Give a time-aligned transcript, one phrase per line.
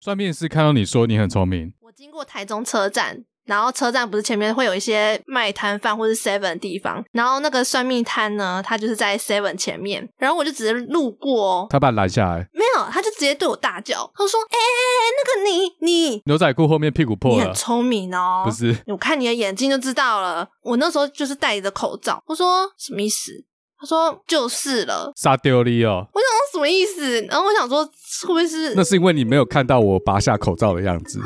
[0.00, 3.24] 算命师看到你说你很聪明，我经过台中车站。
[3.46, 20.48] 然后车站不是前面会有一些卖摊贩或是 Seven 的地方，然后那个算命摊呢，他就是在 Seven 前面，然后我就直接路过，他把你拦下来，没有，他就直接对我大叫，他说：“哎哎哎，那个你你牛仔裤后面屁股破了，你很聪明哦。”不是，我看你的眼睛就知道了。
[20.62, 23.30] 我那时候就是戴着口罩，我说什么意思？
[23.78, 26.06] 他说就是了，沙丢你哦。
[26.12, 27.20] 我想说什么意思？
[27.28, 28.74] 然后我想说会不会是？
[28.74, 31.20] 那是因为你没有看到我拔下口罩的样子。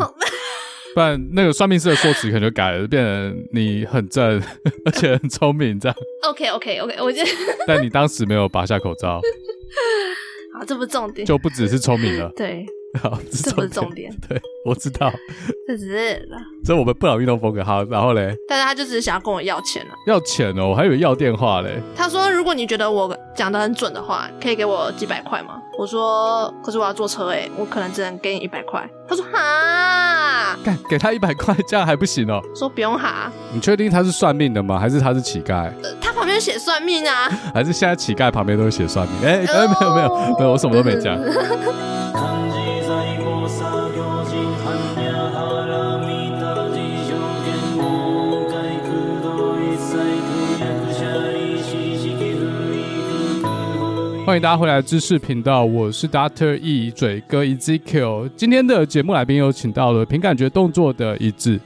[0.94, 4.42] 不然，那个算命师的说辞可能就改了，变成你很正，
[4.84, 5.96] 而且很聪明这样。
[6.28, 7.30] OK OK OK，我觉得。
[7.68, 9.20] 但你当时没有拔下口罩。
[10.58, 11.24] 好，这不重点。
[11.24, 12.32] 就不只是聪明了。
[12.34, 12.66] 对。
[12.98, 14.12] 好，这不是重点。
[14.28, 15.12] 对，我知道。
[15.68, 16.28] 这只是。
[16.64, 17.62] 这我们不老运动风格。
[17.62, 18.34] 好，然后嘞。
[18.48, 19.90] 但是他就只是想要跟我要钱了。
[20.06, 21.80] 要钱哦，我还以为要电话嘞。
[21.94, 25.62] 他说，如果你觉得我讲的很准的话，可以给我几百块吗？
[25.78, 28.86] 我说，可是我要坐车诶，我可能只能给你一百块。
[29.08, 32.40] 他说，哈，干，给他一百块，这样还不行哦。
[32.54, 33.30] 说不用哈。
[33.54, 34.78] 你确定他是算命的吗？
[34.78, 35.70] 还是他是乞丐？
[35.82, 37.28] 呃，他旁边写算命啊。
[37.54, 39.28] 还是现在乞丐旁边都写算命？
[39.28, 41.16] 哎，没有没有没有没有，我什么都没讲。
[54.30, 58.30] 欢迎大家回来知识频道，我是 Doctor E 嘴哥 Ezekiel。
[58.36, 61.58] 今天的节目来宾有请到了凭感觉动作的一致。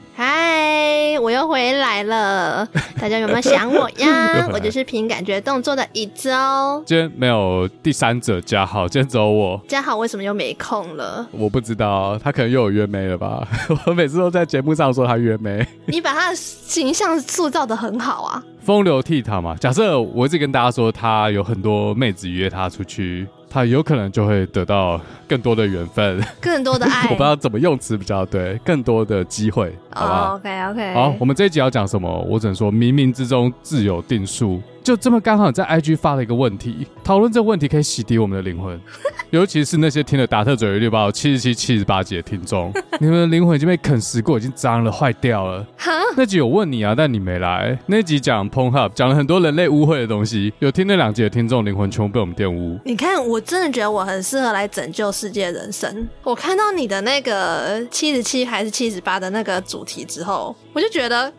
[0.85, 2.63] 嗨，我又回来了，
[3.01, 4.47] 大家有没有想我呀？
[4.53, 6.83] 我就是凭感觉动作的椅子哦。
[6.85, 9.59] 今天没有第三者加好，今天只有我。
[9.67, 11.27] 加好为什么又没空了？
[11.31, 13.47] 我不知道，他可能又有约妹了吧？
[13.87, 15.65] 我每次都在节目上说他约妹。
[15.87, 18.43] 你把他的形象塑造的很好啊。
[18.61, 27.03] 风流倜傥嘛，假设我一直跟大家说他有很多妹子约他出去，他有可能就会得到更多的缘分，更多的爱。
[27.07, 30.93] 我不知道怎么用词比较对，更多的机会，好不好？OK OK。
[30.93, 32.19] 好，我们这一集要讲什么？
[32.27, 34.61] 我只能说冥冥之中自有定数。
[34.85, 38.79] 就这么刚好在 IG 发了一个问题，讨论这个问题可以洗涤我们的灵魂，
[39.31, 45.65] 尤其是那些听了达特嘴六八七十七、七十八集的听众，你们的灵魂已经被啃食过，已经脏了、坏掉了。
[45.75, 47.75] 哈，那集有问你啊，但你没来。
[47.87, 52.79] 那集讲 Pornhub，讲了很多人类污秽的东西，有听那两集的听众灵魂全部被我们玷污。
[52.85, 56.07] 你看，我真的觉得我很适合来拯救世界人生。
[56.21, 61.33] 我看到你的那个七十七还是七十八的那个主题之后，我就觉得。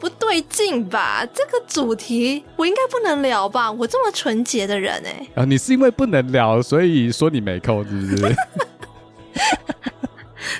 [0.00, 1.24] 不对劲吧？
[1.26, 3.70] 这个主题我应该不能聊吧？
[3.70, 5.42] 我这么纯洁的人哎、欸！
[5.42, 8.36] 啊，你是因为不能聊，所以说你没空，是不是？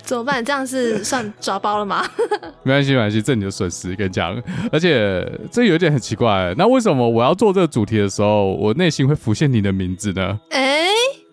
[0.03, 0.45] 怎么办？
[0.45, 2.05] 这样是算抓包了吗？
[2.63, 4.41] 没关系，没关系，这你的损失，跟你讲。
[4.71, 10.39] 而且这有点很奇怪，那为什么我要做这个主题的时候，我内心会浮现你的名字呢？
[10.51, 10.91] 哎、欸。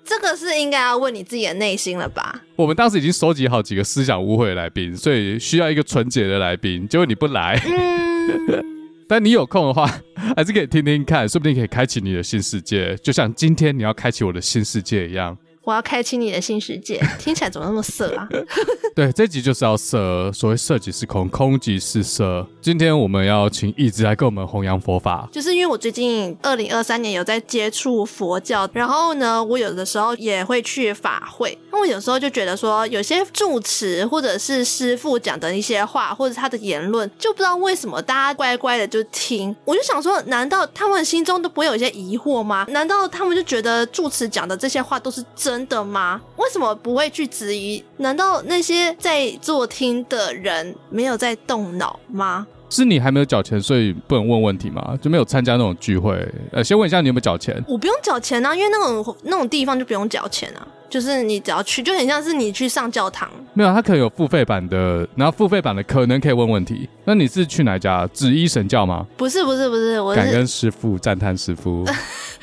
[0.07, 2.41] 这个是应该要问你自己的内心了吧？
[2.55, 6.87] 我们当时已经收集好几个思想污秽的来宾，所以需要一个纯洁的来宾。
[6.87, 8.63] 结果你不来，嗯、
[9.07, 9.85] 但你有空的话，
[10.35, 15.37] 还是可以听听看，说不定可以开启你的新世界，就像今天你要开启我的新世界一样。
[15.67, 18.25] 我要开启你的新世界， 听起来怎么那么色啊？
[18.95, 22.47] 对，这集就是要色，所谓色即是空，空即是色。
[22.61, 31.57] 今天我们要请一直来跟我们弘扬佛法，就是因为我最近二零二三年有在接触佛教，然后呢，我有的时候也会去法会。
[31.69, 39.53] 那我有时候就觉得说，有些住持或者是师傅讲的一些话，或者他的言论，就不知道为什么大家乖乖的就听。
[39.65, 42.65] 我就想说，难道他们心中都不会有一些疑惑吗？
[42.69, 45.56] 难道他们就觉得住持讲的这些话都是真？
[45.57, 46.21] 真的吗？
[46.35, 47.83] 为什么不会去质疑？
[47.97, 52.45] 难道那些在坐听的人没有在动脑吗？
[52.69, 54.95] 是你还没有缴钱，所以不能问问题吗？
[55.01, 56.13] 就没有参加那种聚会？
[56.51, 57.59] 呃，先问一下你有没有缴钱？
[57.67, 63.27] 我不用缴钱啊，因为那种那种地方就不用缴钱啊，就是你只要去，就很像是你去上教堂。
[63.55, 66.87] 没有，他可能有付费版的，然后付费版的可能可以问问题。
[67.05, 68.05] 那你是去哪家？
[68.13, 69.07] 紫衣神教吗？
[69.17, 71.83] 不是，不是，不是，我是感恩师傅，赞叹师父。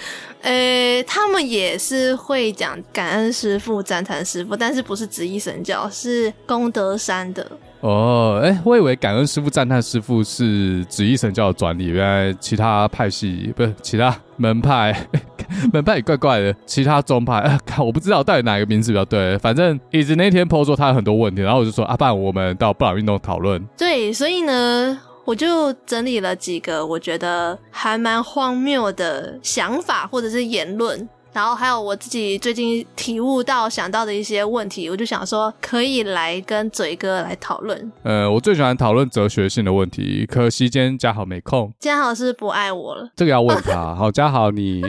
[0.45, 7.51] 呃、欸，他们也是会讲感恩师傅、赞叹师傅，但是不是紫衣神教，是功德山的。
[7.81, 14.95] 哦，哎、欸，我以为感恩师傅、赞叹师傅是紫衣神教的专利，原来其他派系不是其他门派，
[15.73, 16.55] 门派也怪怪的。
[16.67, 19.39] 其他宗派，哎，我不知道到底哪个名字比较对。
[19.39, 23.67] 反正一直那天 PO 说他有很多问题，然后我就说啊，不然我们到布朗运动讨论。
[23.79, 25.01] 对，所以呢。
[25.25, 37.93] 我就整理了几个我觉得还蛮荒谬的想法或者是言论，然后还有我自己最近体悟到想到的一些问题，我就想说可以来跟嘴哥来讨论。
[38.03, 41.73] 呃，我最喜欢讨论哲学性的问题，可惜今天嘉豪没空。
[41.81, 43.09] 嘉豪是不爱我了？
[43.17, 43.95] 这个要问他。
[43.97, 44.83] 好，嘉豪， 你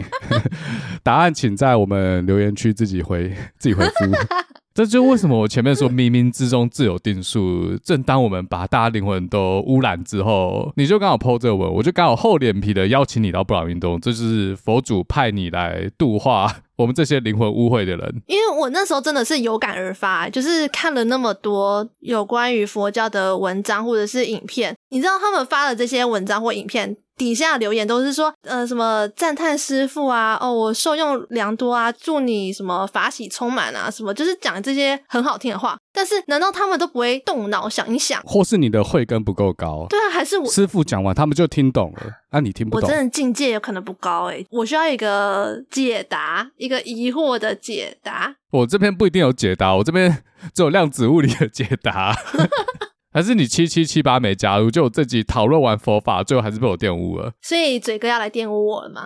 [1.01, 3.93] 答案请在我们留言区自己回自己回复。
[4.75, 7.77] 这就为什么我前面说冥冥之中自有定数。
[7.77, 18.23] 正当我们把大家灵魂都污染之后，你就刚好 po 这个文，我就刚好厚脸皮的邀请你到布朗运动，这就是佛祖派你来度化我们这些灵魂污秽的人。
[18.27, 26.95] 因为我那时候真的是有感而发，就是看了那么多有关于佛教的文章或者是影片，你知道他们发的这些文章或影片。
[27.17, 35.77] 底下留言都是说，呃，什么赞叹师傅啊，哦，我受用良多啊，祝你什么法喜充满啊，什么就是讲这些很好听的话。
[35.95, 38.21] 但是，难道他们都不会动脑想一想？
[38.23, 39.87] 或是你的慧根不够高？
[39.89, 42.01] 对啊，还是我师傅讲完他们就听懂了？
[42.31, 42.87] 那、啊、你听不懂？
[42.87, 48.35] 我真的境界有可能不高诶、欸、我需要一个解答，一个疑惑的解答。
[48.51, 52.13] 我这边不一定有解答，我这边只有量子物理的解答。
[53.13, 57.31] 还是你七七七八没加入，就我自己讨论完佛法，最后还是被我玷污了。
[57.41, 59.01] 所以嘴哥要来玷污我了吗？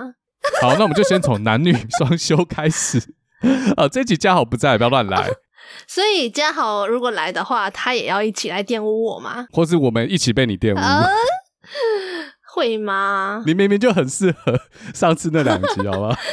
[0.62, 3.14] 好，那我们就先从男女双修开始。
[3.78, 5.30] 啊，这集嘉豪不在，不要乱来。
[5.88, 9.48] 所以嘉豪如果来的话，他也要一起来玷污我吗？
[9.52, 10.78] 或是我们一起被你玷污？
[10.78, 11.10] 呃、
[12.54, 13.44] 会吗？
[13.46, 14.60] 你明明就很适合
[14.94, 16.16] 上次那两集，好吗？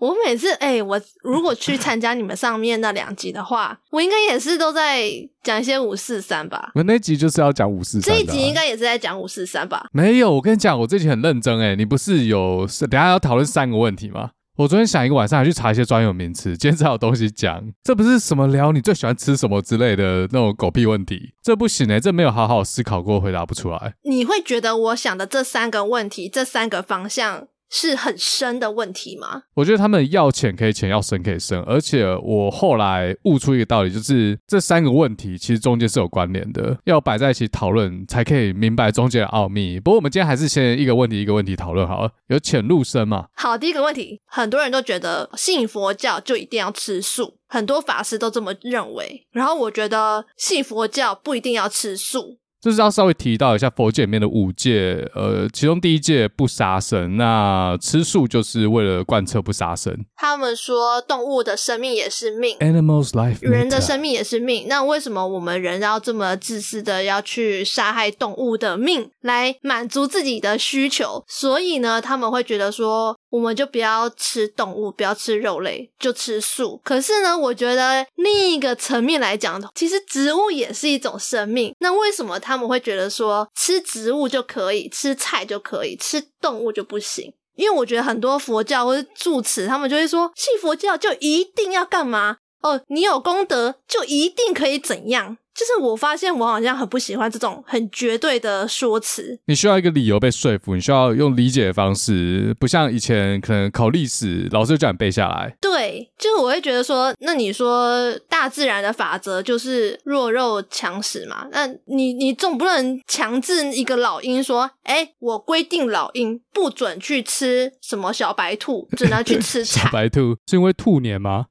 [0.00, 5.10] 我每次哎、欸，我如果去参加你们上面那两集的话，我应该也是都在
[5.42, 6.72] 讲一些五四三吧？
[6.74, 9.86] 我那集就是要讲五四三，这一集应该也是在讲五四三吧？
[9.92, 14.30] 没有，我跟你讲，我这集很认真哎，你不是有等下要讨论三个问题吗？
[14.60, 17.64] 我昨天想一个晚上还去查一些专有名词，今天才有东西讲。
[17.82, 23.94] 这不是什么聊你最喜欢吃什么之类的那种狗屁问题，这不行哎，这没有好好思考过，回答不出来。
[24.02, 27.48] 你会觉得我想的这三个问题，这三个方向？
[27.70, 29.42] 是很深的问题吗？
[29.54, 31.60] 我觉得他们要浅可以浅，要深可以深。
[31.62, 39.78] 而且我后来悟出一个道理，就是这三个问题其实中间是有关联的，要摆在一起讨论才可以明白中间的奥秘。
[39.78, 43.26] 不过我们今天还是先一个问题一个问题讨论好了，有浅入深嘛？
[43.34, 49.26] 好，第一个问题，很多人都觉得信佛教就一定要吃素，很多法师都这么认为。
[49.30, 52.38] 然后我觉得信佛教不一定要吃素。
[52.60, 60.04] 就是要稍微提到一下佛界里面的五戒，呃，其中第一戒不杀生，那吃素就是为了贯彻不杀生。
[60.16, 64.66] 他们说动物的生命也是命，Animals life，人的生命也是命。
[64.68, 71.24] 那为什么我们人要这么自私的要去杀害动物的命来满足自己的需求？
[71.26, 73.16] 所以呢，他们会觉得说。
[73.30, 76.80] 我们就不要吃动物，不要吃肉类，就吃素。
[76.84, 81.74] 可是呢，我觉得另一个层面来讲，其实植物也是一种生命。
[81.78, 87.32] 那为什么他们会觉得说吃植物就可以，吃菜就可以，吃动物就不行？
[87.56, 92.38] 因为我觉得很多佛教或是住持，他们就会说信佛教就一定要干嘛？
[92.62, 95.36] 哦，你有功德就一定可以怎样？
[95.52, 99.38] 就是我发现我好像很不喜欢这种很绝对的说辞。
[99.46, 105.54] 你需要一个理由被说服，你需要用理解的方式，不像以前可能考历史，老师就叫你背下来。
[105.60, 111.46] 对，就是我会觉得说，那你说大自然的法则就是弱肉强食嘛？
[111.50, 119.62] 那你你总不能强制一个老鹰说，哎，我规定老鹰不准去吃什么小白兔，只能去吃。
[119.66, 121.46] 小白兔是因为兔年吗？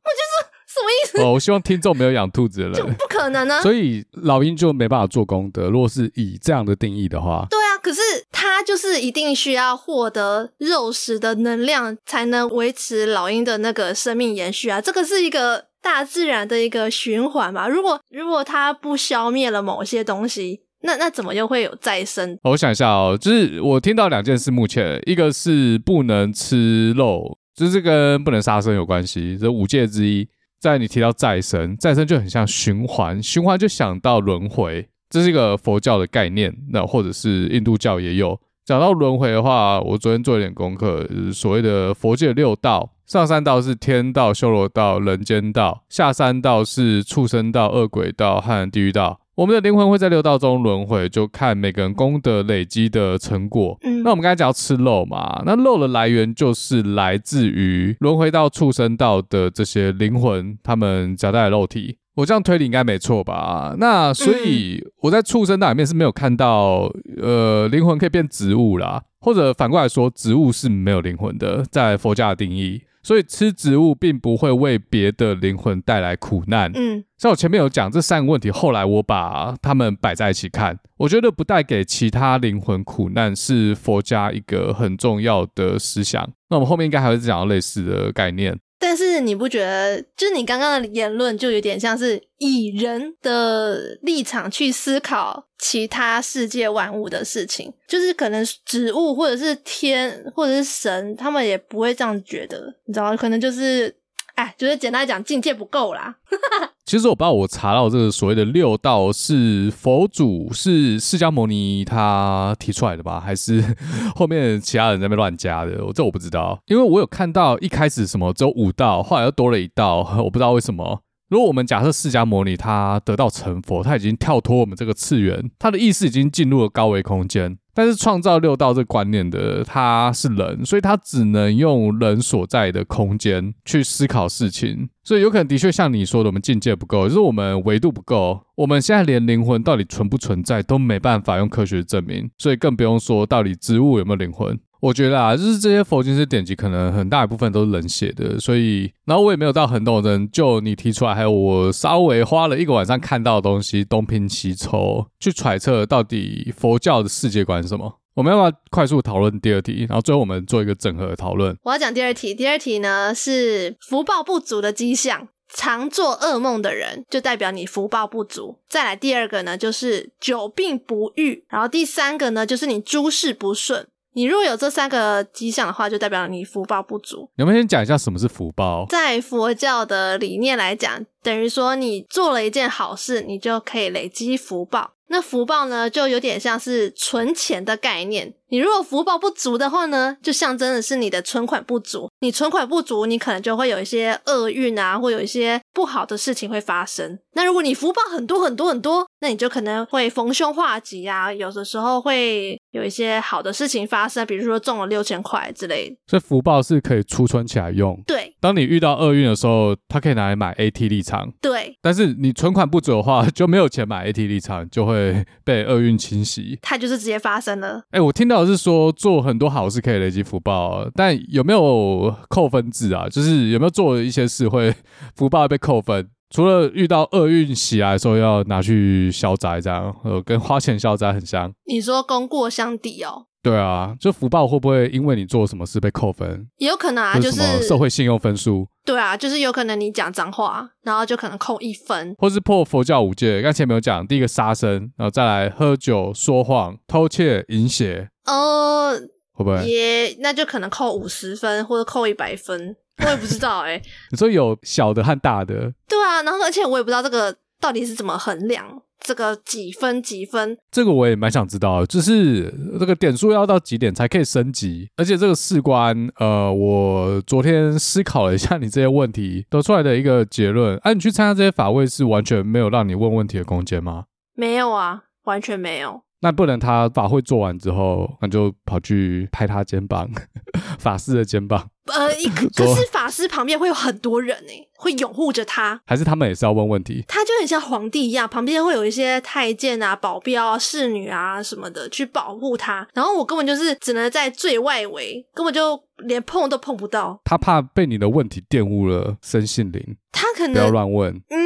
[0.79, 1.21] 什么意思？
[1.21, 3.61] 哦，我希望听众没有养兔子的人，就不可能呢、啊。
[3.61, 5.69] 所以老鹰就没办法做功德。
[5.69, 7.77] 如果是以这样的定义的话，对啊。
[7.81, 14.81] 可是它就是一定需要获得肉食的能量，才能维持老鹰的那个生命延续啊。
[14.81, 17.67] 这个是一个大自然的一个循环嘛。
[17.67, 22.38] 如果如果它不消灭了某些东西，那那怎么又会有再生？
[22.43, 30.27] 我想一下哦，就是我听到两件事，目前一个是不能吃肉，就是跟不能杀生有关系，这五戒之一。
[30.60, 38.39] 在你提到再生，再生就很像循环，循环就想到轮回，这是一个佛教的概念，那或者是印度教也有。
[38.66, 49.22] 讲到轮回的话，我昨天做一点功课，所谓的佛界六道，上三道是天道、修罗道、人间道，下三道是畜生道、恶鬼道和地狱道。
[49.39, 53.77] 我们的灵魂会在六道中轮回，就看每个人功德累积的成果。
[53.84, 62.00] 嗯，那我们刚才讲要吃肉嘛，那肉的来源就是来自于轮回到畜生道的这些灵魂，他们夹带的肉体。
[62.15, 63.74] 我这样推理应该没错吧？
[63.77, 66.91] 那所以我在畜生道里面是没有看到，
[67.22, 72.81] 呃，灵魂可以变植物啦，或者反过来说，植物是没有灵魂的，在佛家的定义。
[73.01, 76.72] 所以吃植物并不会为别的灵魂带来苦难。
[76.75, 86.29] 嗯，像我前面有讲这三个问题，后来我把它们摆在一起看，我觉得不带给其他灵魂苦难是佛家一个很重要的思想。
[86.50, 88.60] 那我们后面应该还会讲到类似的概念。
[88.79, 103.15] 但是你不觉得，就你刚刚的言论就有点像是以人的立场去思考其他世界万物的事情，就是可能植物或者是天或者是神，他们也不会这样觉得，你知道？
[103.17, 103.93] 可能就是
[104.39, 106.15] 哎，就是简单讲，境界不够啦。
[106.88, 113.62] 其实我不知道，我查到这个所谓的六道是佛祖是释迦牟尼他提出来的吧，还是
[114.15, 115.86] 后面其他人在那乱加的？
[115.86, 121.01] 我这我不知道，因为我有看到一开始什么只有五道，后来又多了一道，我不知道为什么。
[121.27, 127.58] 如果我们假设释迦牟尼他得道成佛，他已经跳脱我们这个次元，他的意识已经进入了高维空间。
[127.79, 134.89] 但是创造六道这观念的他是人，所以他只能用人所在的空间去思考事情。
[135.01, 138.41] 所以有可能的确像你说的，我们境界不够，就是我们维度不够。
[138.57, 144.59] 我们现在连灵魂到底存不存在都没办法用科学证明，所以更不用说到底植物有没有灵魂。
[144.79, 158.00] 我觉得啊，就是这些佛经式典籍，可能很大一部分都是人写的，所以，然后我也没有到很懂的人，就你提出来，还有我稍微花了一个晚上看到的东西，东拼西凑去揣测到底佛教的世界观是什么。
[158.15, 161.55] 我们要不要快速讨论第二题，然后最后我们做一个整合讨论。
[161.63, 168.59] 我要讲第二题，第二题呢是福报不足的迹象，常做噩梦的人就代表你福报不足。
[168.67, 173.88] 再来第二个呢就是久病不愈，然后第三个呢就是你诸事不顺。
[174.19, 177.29] 你如果有这三个迹象的话，就代表你福报不足。
[177.38, 178.85] 你们先讲一下什么是福报？
[178.89, 184.91] 在佛教的理念来讲，等于说你做了一件好事，你就可以累积福报。
[185.11, 188.35] 那福报呢，就有点像是存钱的概念。
[188.51, 192.09] 你如果福报不足的话呢，就象征的是你的存款不足。
[192.19, 197.17] 你存款不足，你可能就会有一些厄运啊，或有一些不好的事情会发生。
[197.33, 205.95] 那如果你福报很多很多很多，那你就可能会逢凶化吉啊，有的时候会有一些好的事情发生，比如说中了六千块之类的。
[206.07, 207.99] 所以福报是可以储存起来用。
[208.05, 211.32] 对，当你遇到厄运的时候，它可以拿来买 AT 立场。
[211.42, 216.58] 对，但是你存款不足的话， 就没有钱买 AT 立场，就会被厄运侵袭。
[216.62, 217.82] 它就是直接发生了。
[217.92, 219.20] 哎，我听到的是说做。
[219.30, 223.08] 很多好事可以累积福报，但有没有扣分制啊？
[223.08, 224.74] 就是有没有做一些事会
[225.16, 226.10] 福报被扣分？
[226.30, 231.51] 除了遇到厄运袭来的时候要拿去消灾，这样呃，跟花钱消灾很像。
[231.66, 233.25] 你说功过相抵哦？
[233.41, 236.48] 对啊，就福报会不会因为你做什么事被扣分？
[236.58, 238.67] 也有可能啊，就是社会信用分数。
[238.84, 243.41] 对啊，就是有可能你讲脏话，然后就可能扣一分，或是破佛教五戒。
[243.41, 248.10] 刚才没有讲，第一个杀生，然后再来喝酒、说谎、偷窃、淫邪。
[248.25, 249.00] 呃，
[249.31, 253.84] 会不会也那就可能扣五十分或者扣一百分，我也不知道哎、欸。
[254.12, 255.72] 你说有小的和大的？
[255.88, 258.81] 对啊，然后而且我也不知道这个到底是怎么衡量。
[259.00, 260.58] 这个几分几分？
[260.72, 264.89] 这个我也蛮想知道的，就是这个点数要到几点才可以升级？
[264.98, 270.75] 而且这个事关，呃，我昨天思考了一下你这些问题得出来的一个结论。
[270.84, 274.06] 哎、啊，你去参加这些法会是完全没有让你问问题的空间吗？
[274.36, 276.03] 没有啊，完全没有。
[276.21, 280.09] 那不能他法会做完之后，那就跑去拍他肩膀，
[280.77, 281.69] 法师的肩膀。
[281.85, 282.07] 呃，
[282.55, 285.81] 可是法师旁边会有很多人呢，会拥护着他。
[285.88, 287.03] 还是他们也是要问问题？
[287.07, 292.88] 他就很像皇帝一样，旁边会有一些太监啊、保镖啊、侍女啊什么的去保护他。
[292.93, 297.19] 然后我根本就是只能在最外围，根本就连碰都碰不到。
[297.23, 299.97] 他怕被你的问题玷污了身性灵。
[300.11, 301.13] 他可能不要乱问。
[301.29, 301.39] 嗯，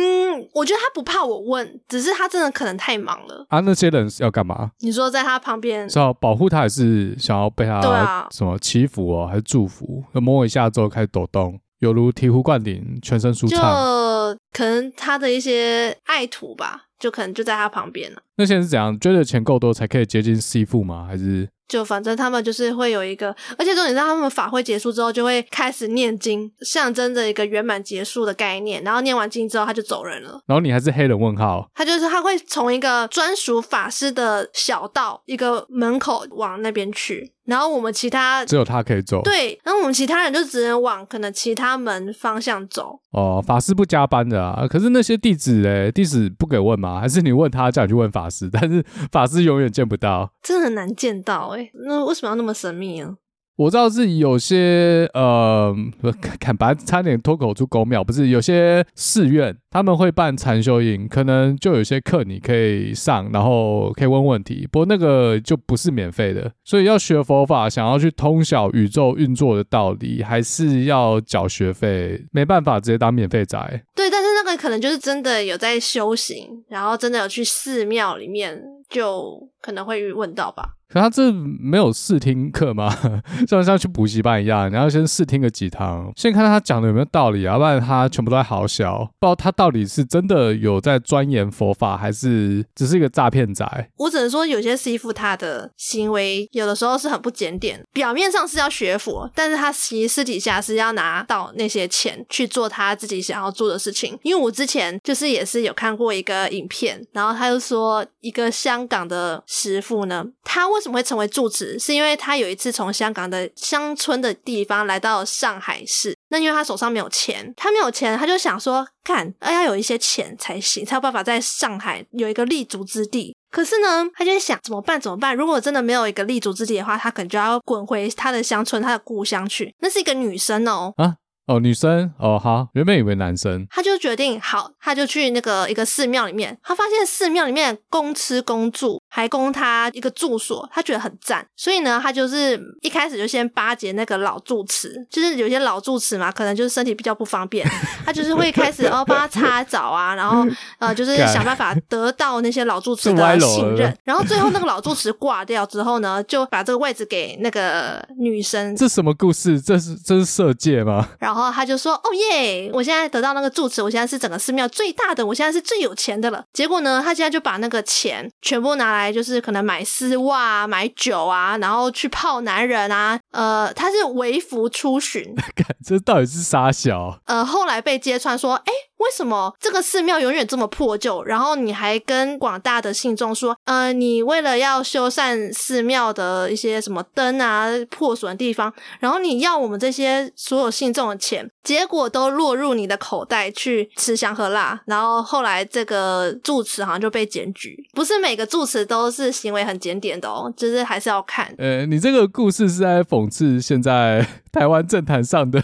[0.53, 3.45] 我觉得他不怕我问，只是他真的可能太忙了。
[3.49, 4.71] 啊，那些人要干嘛？
[4.79, 10.03] 你说在他旁边是要保护他，还是想要被他什么祈福哦，还是祝福？
[10.13, 13.59] 摸一下之后开始抖动，犹如醍醐灌顶，全身舒畅。
[13.59, 18.21] 就可能他的一些爱徒吧，就可能就在他旁边了。
[18.37, 18.97] 那现在是怎样？
[18.99, 21.05] 觉得钱够多才可以接近师父吗？
[21.07, 21.47] 还是？
[21.73, 28.83] 就反正他们就是会有一个，而且重点是他们法会结束之后就会开始念经，象征着一个圆满结束的概念。
[28.83, 30.39] 然后念完经之后他就走人了。
[30.45, 31.67] 然后你还是黑人问号？
[31.73, 39.21] 他就是他会从一个专属法师的小道一个门口往那边去，然后我们其他只有他可以走。
[39.23, 42.99] 对，然后我们其他人就只能往可能其他门方向走。
[43.11, 44.65] 哦，法师不加班的啊？
[44.67, 46.99] 可是那些弟子诶，弟子不给问吗？
[46.99, 48.49] 还是你问他叫你去问法师？
[48.51, 51.71] 但是法师永远见不到，真的很难见到诶。
[51.85, 53.13] 那为什么要那么神秘啊？
[53.55, 55.75] 我知道是有些呃，
[56.39, 64.67] 看把差点脱口出狗庙，不是有些寺院他们会办禅修营，可能就有些课你可以上，然后可以问问题。
[64.71, 73.83] 不过那个就不是免费的，所以要学佛法，想要去通晓宇宙运作的道理，还是要缴学费，没办法直接当免费宅。
[73.95, 80.75] 对，但是那个可能就是真的有在修行，然后真的有去寺庙里面，就可能会问到吧。
[80.93, 82.95] 可他这没有试听课吗？
[83.49, 93.65] 像像去补习班一样，你要先试听个几堂，先看他讲的有没有道理啊，不然他全部都在好笑，不知道他到底是真的有在钻研佛法，还是只是一个诈骗仔。
[93.97, 104.15] 我只能说，有些师傅他的行为有的时候是很不检点，表面上是要学佛，但是他其实私底下是要拿到那些钱去做他自己想要做的事情。
[104.21, 123.35] 因为我之前就是也是有看过一个影片，然后他就说一个香港的师傅呢，他为什么会成为住持，是因为他有一次从香港的乡村的地方来到上海市，那因为他手上没有钱，他没有钱，他就想说，看，要有一些钱才行，才有办法在上海有一个立足之地。
[123.49, 124.99] 可是呢，他就在想怎么办？
[124.99, 125.35] 怎么办？
[125.35, 129.73] 如果真的没有一个立足之地的话，他可能就要滚回他的乡村，他的故乡去。
[129.79, 130.93] 那是一个女生哦。
[130.97, 133.67] 啊哦，女生哦，好，原本以为男生。
[133.69, 147.63] 他就决定好，他就去那个一个寺庙里面，他发现寺庙里面公吃公住，还供他一个住所，他觉得很赞，所以呢，他就是一开始就先巴结那个老住持，就是有些老住持嘛，可能就是身体比较不方便，
[148.03, 150.43] 他就是会开始哦帮他擦澡啊，然后
[150.79, 158.75] 呃就是想办法得到那些老住持的信任，然后最后那个老住持挂掉之后呢，就把这个位置给那个女生。
[158.75, 159.61] 这什么故事？
[159.61, 161.09] 这是这是色戒吗？
[161.19, 161.43] 然后。
[161.53, 162.71] 他就说：“哦耶！
[162.73, 173.19] 我现在得到那个住持，我现在是整个寺庙最大的，我现在是最有钱的了。”结果呢，他现在就把那个钱全部拿来，就是可能买丝袜啊、买酒啊，然后去泡男人啊。
[173.31, 175.35] 呃，他是微服出巡，
[175.85, 177.19] 这到底是啥小？
[177.25, 181.21] 呃，后来被揭穿说：“哎。”为什么这个寺庙永远这么破旧？
[181.23, 194.81] 然后你还跟广大的信众说，呃，你为了要修缮寺庙的一些什么灯啊破损的地方，然后你要我们这些所有信众的钱，结果都落入你的口袋去吃香喝辣。
[194.85, 201.53] 然后后来这个住持好像就被检举，不是每个住持都是行为很检点的哦，就是还是要看。
[201.57, 205.61] 呃，你这个故事是在讽刺现在台湾政坛上的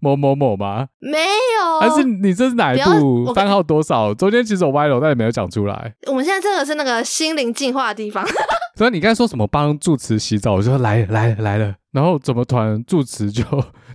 [0.00, 0.86] 某某某吗？
[1.00, 4.12] 没有，还是你这是哪一部番号多少？
[4.14, 5.94] 中间其实我歪楼，但也没有讲出来。
[6.06, 8.24] 我们现在这个是那个心灵净化的地方。
[8.78, 13.42] 所以你刚才说什么帮住持洗澡，我就说来来来了，然后怎么突然住持就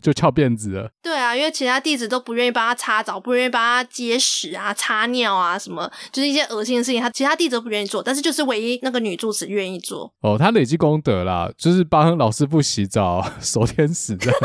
[0.02, 0.90] 就翘辫子了？
[1.02, 10.12] 对啊，因为其他弟子都不愿意帮他擦澡，不愿意帮他接屎啊、擦尿啊什么，就是一些恶心的事情，他其他弟子都不愿意做，但是就是唯一那个女住持愿意做。
[10.20, 14.40] 哦， 他累积功德啦，就是帮老师傅洗澡、守天使这样。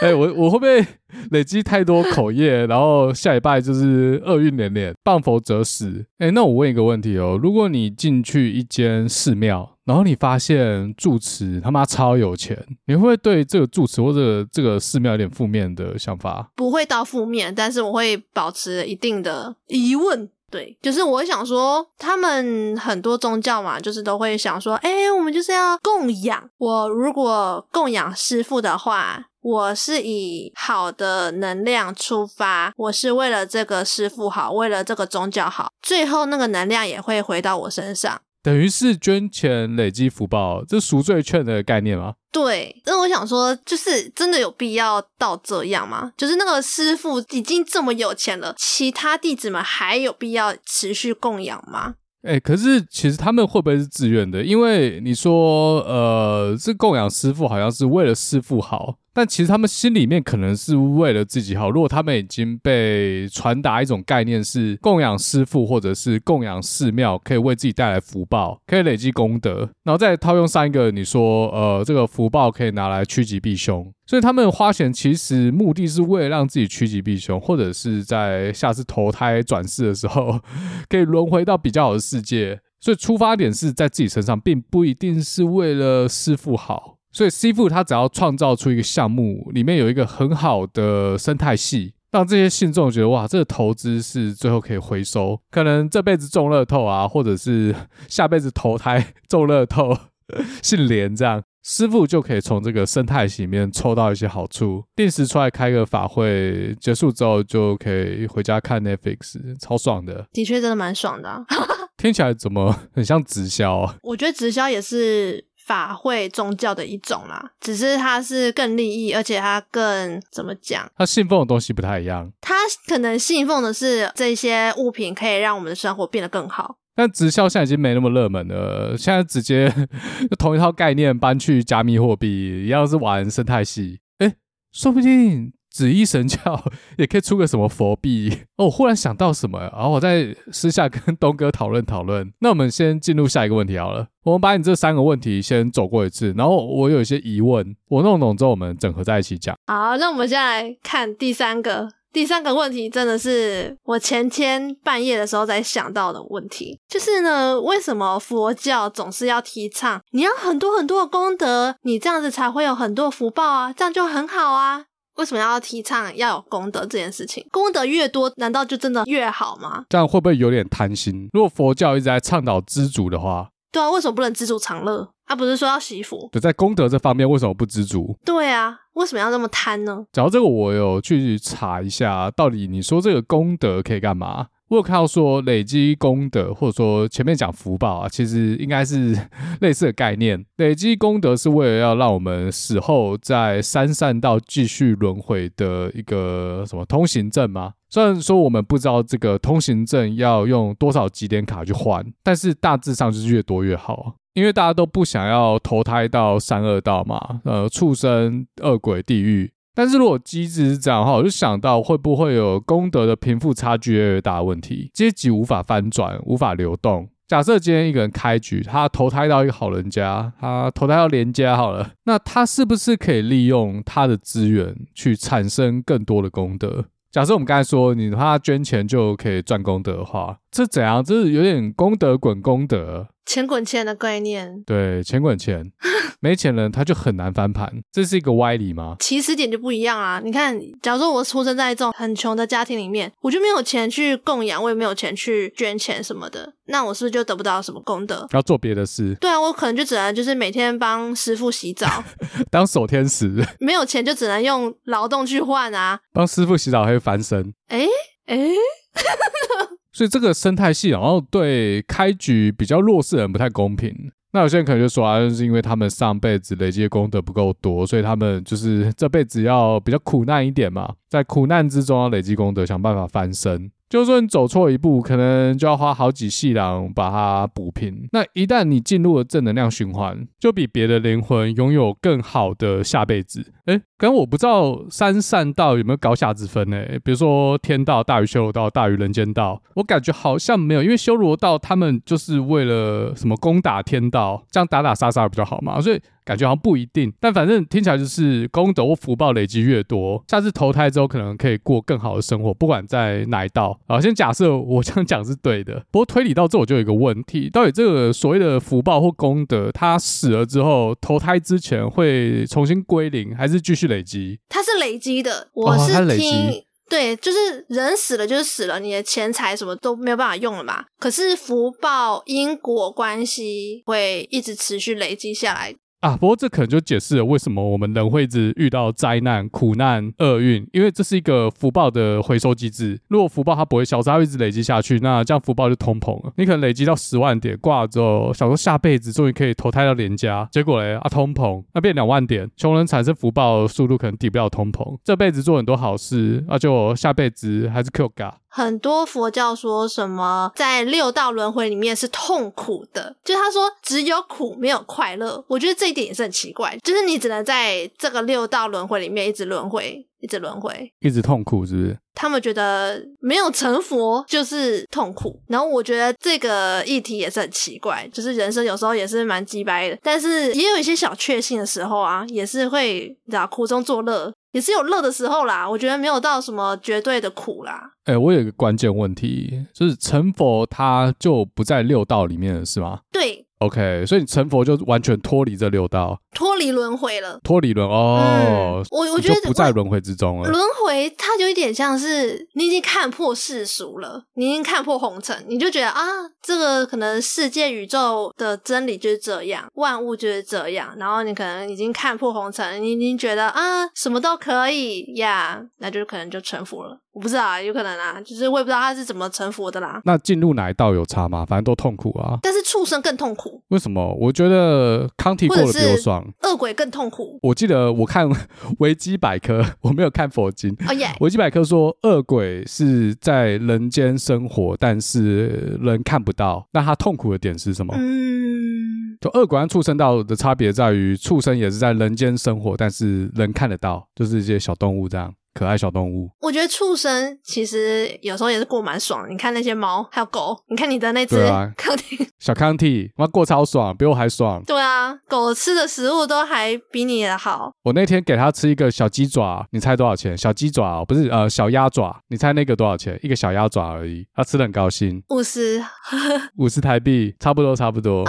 [0.00, 0.86] 哎、欸，我我会不会
[1.30, 6.04] 累积太多口业，然后下礼拜就是厄运连连，谤佛者死？
[6.18, 16.50] 哎、欸，那我问一个问题哦，如果你进去一间寺庙，然后你发现住持他妈超有钱，你会不会对这个住持或者这个寺庙有点负面的想法？
[16.54, 20.28] 不会到负面，但是我会保持一定的疑问。
[20.48, 26.48] 对，就是我想说，他们很多宗教嘛，就是都会想说，哎，我们就是要供养。
[26.58, 38.20] 我如果供养师父的话，我是以好的能量出发，我是为了这个师父好，为了这个宗教好，最后那个能量也会回到我身上。
[38.46, 42.14] 等于是捐钱累积福报，这赎罪券的概念吗？
[42.30, 46.12] 对，那我想说，就是真的有必要到这样吗？
[46.16, 51.94] 就是那个师傅已经这么有钱了，其他弟子们还有必要持续供养吗？
[52.26, 54.42] 哎、可是其实他们会不会是自愿的？
[54.42, 58.96] 因为你说，呃，这供养师父好像是为了师父好。
[59.14, 61.70] 但其实他们心里面可能是为了自己好。
[61.70, 80.40] 如果他们已经被传达一种概念是供养师父或者是供养寺庙可以为自己带来福报，可以累积功德，然后再套用上一个你说，呃，这个福报可以拿来趋吉避凶，所以他们花钱其实目的是为了让自己趋吉避凶，或者是在下次投胎转世的时候
[80.88, 82.60] 可以轮回到比较好的世界。
[82.78, 86.98] 所以出发点是在自己身上，并不一定是为了师父好。
[87.10, 97.74] 所以师傅他只要创造出一个项目，里面有一个很好的生态系，让这些信众觉得哇，这个投资是最后可以回收，可能这辈子中乐透啊，或者是
[98.06, 99.96] 下辈子投胎中乐透，
[100.62, 110.28] 姓连这样，师傅就可以从这个生态系里面抽到一些好处，定时出来开个法会，结束之后就可以回家看 Netflix，超爽的。
[110.32, 111.44] 的确，真的蛮爽的啊。
[111.98, 113.96] 听起来怎么很像直销啊？
[114.02, 115.44] 我觉得直销也是。
[115.66, 120.88] 法会宗教的一种啦，只是它是更利益，而且它更怎么讲？
[120.96, 122.30] 它信奉的东西不太一样。
[122.40, 122.54] 它
[122.86, 126.76] 可能信奉的是这些物品可以让我们的生活变得更好。
[126.96, 129.70] 但直销现在已经没那么热门了，现在直接
[130.38, 134.00] 同一套概念搬去加密货币，一样是玩生态系。
[134.20, 134.32] 诶，
[134.72, 136.64] 说不定紫衣神教
[136.96, 138.64] 也可以出个什么佛币哦。
[138.64, 142.32] 我忽然想到什么，然后我在私下跟东哥讨论讨论。
[142.40, 144.06] 那我们先进入下一个问题好了。
[144.24, 149.54] 我们把你这三个问题先走过一次，然后我有一些疑问，我弄懂之后我们整合在一起讲。
[149.66, 151.90] 好，那我们现在来看第三个。
[152.16, 164.86] 第三个问题真的是我前天半夜的时候才想到的问题，就是呢，为什么佛教总是要提倡你要很多很多的功德，你这样子才会有很多福报啊，这样就很好啊？
[165.16, 167.46] 为什么要提倡要有功德这件事情？
[167.50, 169.84] 功德越多，难道就真的越好吗？
[169.90, 171.28] 这样会不会有点贪心？
[171.34, 175.06] 如果佛教一直在倡导知足的话，对啊，为什么不能知足常乐？
[175.26, 176.30] 他、啊、不是说要惜福？
[176.32, 178.16] 对，在功德这方面为什么不知足？
[178.24, 180.06] 对啊，为什么要这么贪呢？
[180.12, 184.46] 讲到这个，我有去查一下，到底你说这个功德可以干嘛？
[184.68, 189.14] 我有看到说累积功德，或者说前面讲福报啊，其实应该是
[189.60, 190.42] 类似的概念。
[190.56, 197.74] 累积功德是为了要让我们死后在三善道继续轮回的一个什么通行证吗？
[197.96, 204.16] 虽然说我们不知道这个通行证要用多少集点卡去换，但是大致上就是越多越好。
[204.34, 209.50] 因为大家都不想要投胎到三恶道嘛，呃，畜生、恶鬼、地狱。
[209.74, 217.08] 但是如果机制是这样的话，我就想到会不会有功德的贫富差距越来越大的问题，阶级无法翻转，无法流动。
[217.26, 226.84] 假设今天一个人开局，他投胎到一个好人家，他投胎到连家好了，那他是不是可以利用他的资源去产生更多的功德？
[227.16, 231.04] 假设我们刚才说，你他捐钱就可以赚功德的话，这怎样？
[231.04, 233.08] 这是有点功德滚功德。
[233.26, 235.70] 钱滚钱的概念，对，钱滚钱，
[236.20, 238.96] 没钱人他就很难翻盘，这是一个歪理吗？
[239.00, 240.22] 起始点就不一样啊！
[240.24, 248.26] 你看，假如说我出生在这种很穷的家庭里面，我就没有钱去供养，我也没有钱去捐钱什么的，那我是不是就得不到什么功德？
[248.32, 249.14] 要做别的事？
[249.20, 252.02] 对啊，我可能就只能就是每天帮师傅洗澡，
[252.50, 253.44] 当守天使。
[253.58, 255.98] 没有钱就只能用劳动去换啊！
[256.14, 257.52] 帮师傅洗澡还会翻身？
[257.68, 257.86] 哎
[258.26, 258.36] 哎。
[258.36, 258.54] 诶
[259.96, 263.90] 所以这个生态系，然后对开局比较弱势的人不太公平。
[264.32, 273.70] 那有些人可能就说啊，就是因为他们上辈子累积的功德不够多，所以他们就是这辈子要比较苦难一点嘛，在苦难之中要累积功德，想办法翻身。
[273.88, 278.08] 就算走错一步，可能就要花好几世郎把它补平。
[278.10, 283.52] 那一旦你进入了正能量循环，就比别的灵魂拥有更好的下辈子。
[283.66, 286.84] 诶，刚刚我不知道三善道有没有高下之分呢？
[287.04, 296.00] 比如说天道大于修罗道，大于人间道，我感觉好像没有，因为修罗道他们就是为了什么攻打天道，这样打打杀杀比较好嘛，所以。
[296.26, 303.78] 感觉好像不一定，但反正听起来就是功德或福报累积越多，下次投胎之后可能可以过更好的生活，不管在哪一道。
[303.86, 314.40] 好，先假设我这样讲是对的， 不过推理到这我就有一个问题：到底这个所谓的福报或功德，他死了之后投胎之前会重新归零，还是继续累积？
[314.48, 320.84] 它是累积的，我是听、哦、对，就是人死了就是死了，你的钱财什么都没有办法用了嘛。
[320.98, 325.74] 可是福报因果关系会一直持续累积下来。
[326.00, 333.00] 啊，不过这可能就解释了为什么我们人会一直遇到灾难、苦难、厄运，因为这是一个福报的回收机制。
[333.08, 336.32] 如果福报它不会消失，它会一直累积下去，那这样福报就通膨了。
[336.36, 344.98] 你可能累积到十万点挂了之后，想说下辈子终于可以投胎到连家，结果嘞啊通膨，那变两万点，穷人产生福报速度可能抵不了通膨。
[345.02, 348.36] 这辈子做很多好事，那就下辈子还是 Q 嘎。
[348.56, 355.44] 很多佛教说什么在六道轮回里面是痛苦的，就他说只有苦没有快乐。
[355.46, 361.98] 我觉得这一点也是很奇怪，就是你只能在这个六道轮回里面一直轮回，一直轮回，一直痛苦，是不是？
[362.14, 374.32] 他们觉得没有成佛就是痛苦，然后我觉得这个议题也是很奇怪，就是人生有时候也是蛮鸡掰的，但是也有一些小确幸的时候啊，也是会你知道苦中作乐。
[374.56, 377.90] 也是有乐的时候啦，我觉得没有到什么绝对的苦啦。
[378.04, 383.00] 哎、欸，我有一个关键问题，就是成佛它就不在六道里面了，是吗？
[383.12, 383.44] 对。
[383.58, 387.40] OK，所以你成佛就完全脱离这六道，脱离轮回了。
[387.42, 390.50] 脱离轮哦，嗯、我我觉得不在轮回之中了。
[390.50, 396.02] 轮回它就有点像是你已经看破世俗了，你已经看破红尘，你就觉得啊，
[396.42, 400.94] 这个可能世界宇宙的真理就是这样，万物就是这样。
[400.98, 406.98] 然后你可能已经看破红尘，你已经觉得啊，什么都可以呀，yeah, 那就可能就成佛了。
[407.12, 410.02] 我不知道啊，有可能啊，就是我也不知道他是怎么成佛的啦。
[410.04, 411.46] 那进入哪一道有差吗？
[411.48, 412.36] 反正都痛苦啊。
[412.42, 413.62] 但是畜生更痛苦。
[413.68, 414.14] 为什么？
[414.20, 416.22] 我觉得康体过得比我爽。
[416.42, 417.38] 恶鬼更痛苦。
[417.42, 418.28] 我记得我看
[418.78, 420.74] 维基百科，我没有看佛经。
[420.88, 421.08] 哦耶！
[421.20, 426.66] 维基百科说，恶鬼是在人间生活，但是人看不到。
[426.72, 427.94] 那他痛苦的点是什么？
[427.96, 435.32] 嗯，就恶鬼和畜生道的差别在于，畜生也是在人间生活，但是人看得到，就是一些小动物这样。
[435.56, 436.28] 可爱小动物。
[436.40, 439.28] 我觉得畜生其实有时候也是过蛮爽的。
[439.30, 441.36] 你看那些猫，还有狗，你看你的那只
[441.76, 444.62] 康体，啊、小康体，妈过超爽，比我还爽。
[444.66, 447.72] 对啊，狗吃的食物都还比你的好。
[447.82, 450.36] 我那天给它吃一个小鸡爪，你猜多少钱？
[450.36, 453.18] 小鸡爪不是呃小鸭爪，你猜那个多少钱？
[453.22, 455.22] 一个小鸭爪而已，它吃的很高兴。
[455.30, 455.82] 五十，
[456.58, 458.24] 五十台币，差不多差不多。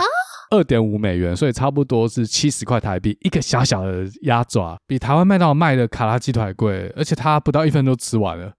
[0.50, 8.54] 啊二点五美元，所以差不多是七十块台币，一个小小的鸭爪，比台湾麦当劳卖的卡拉鸡腿还贵，而且他不到一分钟吃完了。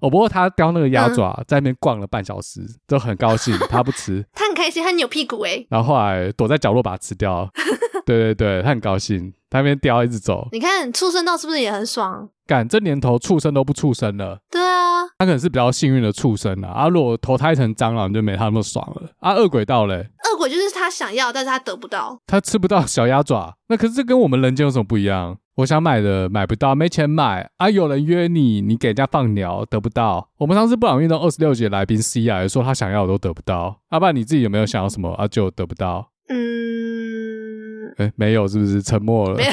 [0.00, 3.52] 哦，不过他叼那个鸭爪、嗯、在那边逛了半小时，都很高兴。
[3.68, 5.66] 他不吃， 他很开心，他扭屁股哎。
[5.68, 7.50] 然后后来躲在角落把它吃掉。
[8.06, 10.48] 对对对，他很高兴，他那边叼一直走。
[10.52, 12.28] 你看畜生道是不是也很爽？
[12.46, 14.38] 干，这年头畜生都不畜生了。
[14.50, 16.68] 对啊，他可能是比较幸运的畜生啊。
[16.70, 19.10] 啊，如果投胎成蟑螂就没他那么爽了。
[19.18, 20.08] 啊，恶鬼道嘞？
[20.32, 22.18] 恶鬼就是他想要，但是他得不到。
[22.26, 25.38] 他吃不到小鸭爪，那可是这跟我们人间有什么不一样？
[25.56, 27.68] 我想买的买不到，没钱买啊！
[27.68, 30.28] 有人约你，你给人家放鸟得不到。
[30.38, 33.80] 我们上次布朗运动二十六集来宾 C 啊，说他想要的都得不到。
[33.88, 35.26] 阿、啊、爸，你自己有没有想要什么啊？
[35.26, 36.10] 就得不到。
[36.28, 39.36] 嗯，哎，没有，是不是沉默了？
[39.36, 39.50] 没有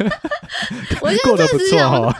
[1.02, 2.16] 我过得不错哈。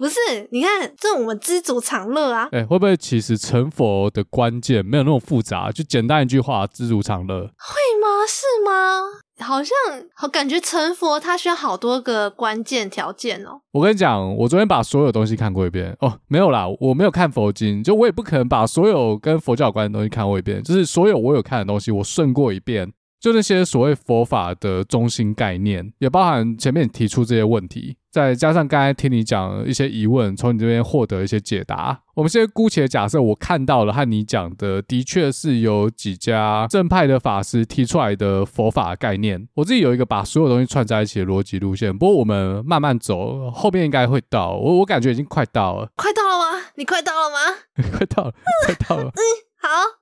[0.00, 0.16] 不是，
[0.50, 2.48] 你看，这我们知足常乐啊。
[2.52, 5.70] 哎，会不会其实成佛的关键没有那么复杂？
[5.70, 7.42] 就简单一句话，知足常乐。
[7.42, 8.24] 会吗？
[8.26, 9.02] 是吗？
[9.40, 9.76] 好像
[10.14, 13.60] 好感觉成佛，它需要好多个关键条件哦。
[13.72, 22.90] 我跟你讲，我昨天把所有东西看过一遍哦，没有啦，我没有看佛经，就我也不可能把所有跟佛教有关的东西看过一遍，就是所有我有看的东西，我顺过一遍。
[23.20, 32.00] 就那些所谓佛法的中心概念，也包含前面提出这些问题，再加上刚才听你讲一些疑问，从你这边获得一些解答。
[32.14, 39.46] 我们现在姑且假设，我看到了和你讲的，的确是有几家正派的法师提出来的佛法概念。
[39.54, 41.96] 我自己有一个把所有东西串在一起的逻辑路线。
[41.96, 44.52] 不过我们慢慢走，后面应该会到。
[44.52, 46.64] 我我感觉已经快到了，快到了吗？
[46.76, 47.36] 你快到了吗？
[47.96, 48.34] 快到了，
[48.66, 49.10] 快到了。
[49.10, 49.20] 嗯，
[49.60, 49.99] 好。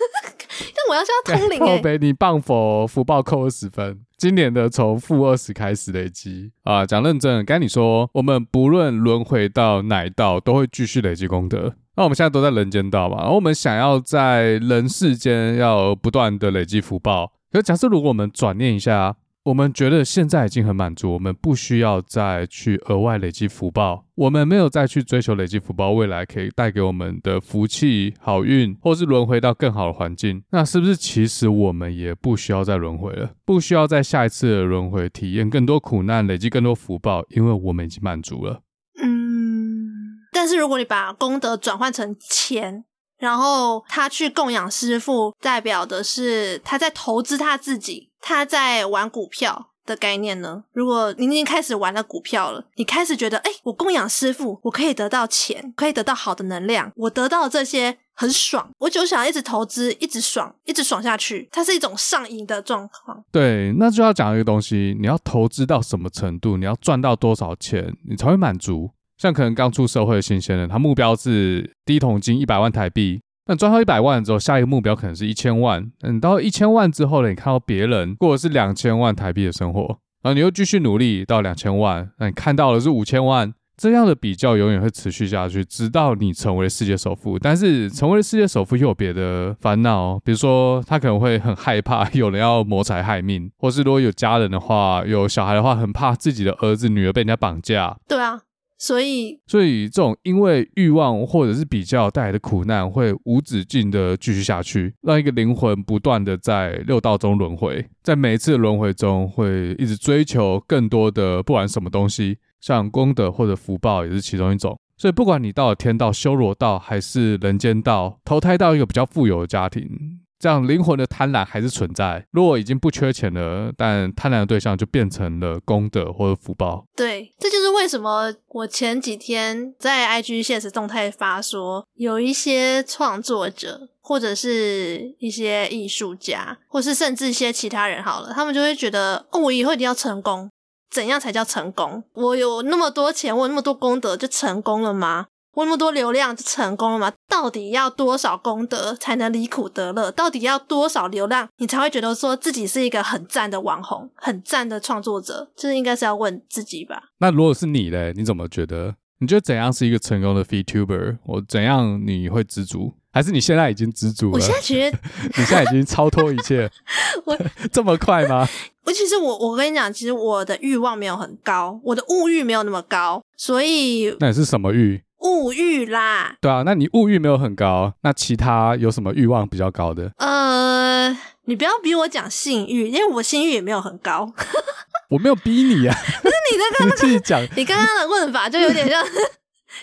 [0.74, 1.98] 但我要叫他通灵哎、欸！
[1.98, 6.84] 你棒佛福报扣二十分，今年的从负二十开始累积啊！
[6.84, 11.74] 讲认真，跟你说，我们不论轮回到哪一道，都会继续累积功德。
[11.96, 17.32] 那我们现在都在人间道嘛，而我们想要在人世间要不断的累积福报。
[17.52, 19.16] 可假设如果我们转念一下。
[19.44, 33.30] 我们觉得现在已经很满足，我们不需要再去额外累积福报，我们没有再去追求累积福报，未来可以带给我们的福气、好运，或是轮回到更好的环境，那是不是其实我们也不需要再轮回了？
[33.46, 38.60] 不需要在下一次的轮回体验更多苦难，累积更多福报，因为我们已经满足了。
[39.02, 39.88] 嗯，
[40.32, 42.84] 但是如果你把功德转换成钱，
[43.18, 48.09] 然后他去供养师父，代表的是他在投资他自己。
[48.20, 50.64] 他在玩股票的概念呢？
[50.72, 61.48] 如果你已经开始玩了股票了，你开始觉得，哎，我供养师傅，我可以得到钱，可以得到好的能量，我得到这些很爽，我就想一直投资，一直爽，一直爽下去。
[61.50, 63.24] 它是一种上瘾的状况。
[63.32, 68.90] 对，那就要讲一个东西，你要投资到什么程度，你要赚到多少钱，你才会满足？
[69.16, 73.20] 像可能刚出社会的新鲜人，他目标是第一桶金一百万台币。
[73.50, 75.90] 那赚到一百万之后，下一个目标可能是一千万。
[75.98, 83.52] 等到一千万之后呢，你看到别人过的是两千万台币的生活，然后你又继续努力到两千万，那你看到的是五千万。
[83.76, 87.36] 这样的比较永远会持续下去，直到你成为世界首富。
[87.40, 97.96] 但是成为世界首富又有别的烦恼，比如说他可能会很害怕有人要谋财害命，或是如果有家人的话，有小孩的话，很怕自己的儿子女儿被人家绑架。
[98.06, 98.42] 对啊。
[98.82, 114.74] 所以，所以这种因为欲望或者是比较带来的苦难，会无止境的继续下去，让一个灵魂不断的在六道中轮回，在每一次轮回中，会一直追求更多的不管什么东西，像功德或者福报也是其中一种。
[114.96, 120.20] 所以，不管你到了天道、修罗道，还是人间道，投胎到一个比较富有的家庭。
[120.40, 122.26] 这样灵魂的贪婪还是存在。
[122.30, 126.86] 如果已经不缺钱了，但贪婪的对象就变成了功德或者福报。
[126.96, 140.50] 对，这就是为什么我前几天在 IG 现实动态发说，有一些创作者或者是一些艺术家，或是甚至一些其他人好了，他们就会觉得，哦，我以后一定要成功。
[140.90, 142.02] 怎样才叫成功？
[142.14, 145.26] 我有那么多钱，我有那么多功德，就成功了吗？
[145.54, 147.12] 我那么多流量就成功了吗？
[147.28, 150.10] 到底要多少功德才能离苦得乐？
[150.10, 155.50] 到底要多少流量你才会觉得说自己是一个很赞的网红、很赞的创作者？
[155.56, 157.02] 这应该是要问自己吧。
[157.18, 158.94] 那如果是你嘞，你怎么觉得？
[159.18, 161.18] 你觉得怎样是一个成功的 VTuber？
[161.24, 162.94] 我怎样你会知足？
[163.12, 164.32] 还是你现在已经知足了？
[164.32, 164.98] 我现在觉得
[165.36, 166.70] 你现在已经超脱一切，
[167.26, 167.36] 我
[167.72, 168.46] 这么快吗？
[168.84, 175.02] 我其实我我跟你讲，其实我的欲望没有很高，我的物欲没有那么高，所以那你是什么欲？
[175.20, 176.34] 物欲啦。
[176.40, 180.12] 对啊，那你物欲没有很高，那其他有什么欲望比较高的？
[180.18, 184.32] 呃，你不要逼我讲性欲，因为我性欲也没有很高。
[185.10, 189.04] 我没有逼你啊， 不是你在刚刚 你自己讲，你刚刚的问法就有点像。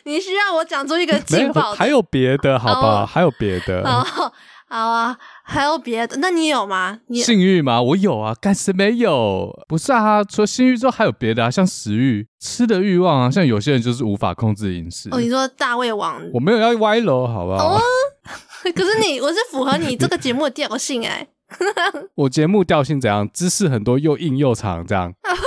[0.03, 3.05] 你需要我讲出一个劲爆的，还有别的，好吧？
[3.05, 4.31] 还有别的，好，
[4.69, 6.99] 好啊，还有别的，那你有吗？
[7.07, 7.81] 你性欲吗？
[7.81, 9.49] 我有啊，干谁没有？
[9.67, 15.07] 不是啊，除了性欲之后还有别的啊，像食欲、吃的欲望啊，像有些人就是无法控制饮食。
[15.11, 16.21] 哦，你说大胃王？
[16.33, 17.75] 我没有要歪楼，好不好？
[17.75, 17.81] 哦，
[18.75, 21.27] 可是你，我是符合你这个节目的调性哎。
[22.15, 23.29] 我节目调性怎样？
[23.33, 25.13] 知识很多，又硬又长，这样。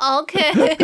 [0.00, 0.38] OK，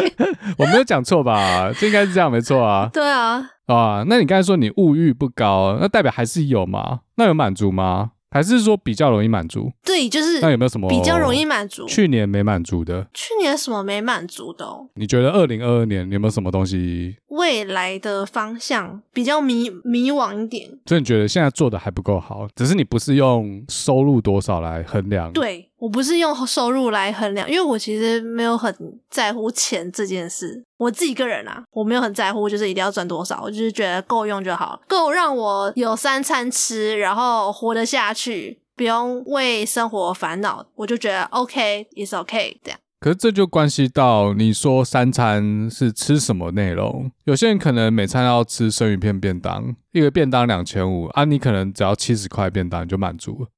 [0.58, 1.72] 我没有讲错吧？
[1.78, 2.88] 这应该是这样，没错啊。
[2.92, 7.00] 对啊，啊，那你刚才说你物欲不高，那代表还是有吗？
[7.16, 8.10] 那有满足吗？
[8.28, 9.72] 还是说比较容易满足？
[9.82, 11.86] 对，就是那有没有什么比较容易满足？
[11.86, 13.06] 去年没满足的？
[13.14, 14.86] 去年什么没满足的哦？
[14.96, 17.16] 你觉得二零二二年你有没有什么东西？
[17.28, 22.46] 未来的方向比较迷迷惘一点，所以你觉得现在做的还不够好？
[22.54, 25.32] 只是你不是用收入多少来衡量？
[25.32, 25.70] 对。
[25.78, 28.74] 我不是用收入来衡量，因为我其实没有很
[29.10, 30.64] 在乎钱这件事。
[30.78, 42.80] 我自己个人啊，我没有很在乎，就是一定要赚多少，我就是觉得够用就好，够让我有三餐吃，然后活得下去，不用为生活烦恼，我就觉得 OK，is OK 这样。
[42.98, 47.10] 可是这就关系到你说三餐是吃什么内容？
[47.24, 53.48] 有些人可能每餐要吃生鱼片便当，一个便当两千五啊，你可能只要七十块便当你就满足了。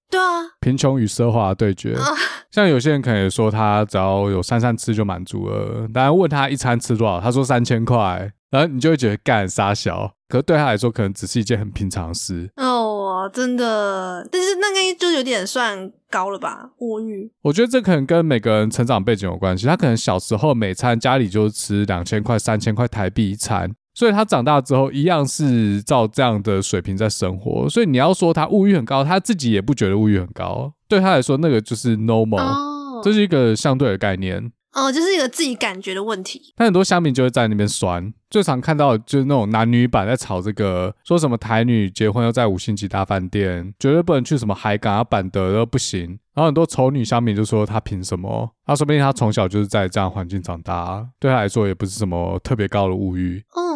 [0.68, 1.94] 贫穷与奢华对决。
[1.94, 2.04] 啊、
[2.50, 12.50] 像有些人可能也说他只要有三餐吃就满足了，当然问他一餐吃多少，他说三千块，然后你就会觉得干杀小，可是对他来说可能只是一件很平常事。
[12.56, 16.70] 哦，真的，但是那个就有点算高了吧？
[16.80, 17.32] 物欲。
[17.40, 23.74] 我觉得这可能跟每个人成长背景有关系，他可能小时候每餐家里就吃两千块、三千块台币一餐。
[23.98, 34.52] 所以他长大之后一样是照这样的水平在生活，所以你要说他物欲很高，他自己也不觉得物欲很高，对他来说那个就是 normal，哦，这是一个相对的概念。
[34.74, 36.52] 哦，就是一个自己感觉的问题。
[36.54, 46.18] 但很多乡民就会在那边酸，最常看到就是那种男女版在吵这个，说什么台女结婚要在五星级大饭店，绝对不能去什么海港啊、板德都不行。
[46.34, 48.48] 然后很多丑女乡民就说她凭什么？
[48.66, 53.42] 她说不定她从小就是在这样环境长大，对她来说也不是什么特别高的物欲。
[53.54, 53.67] 哦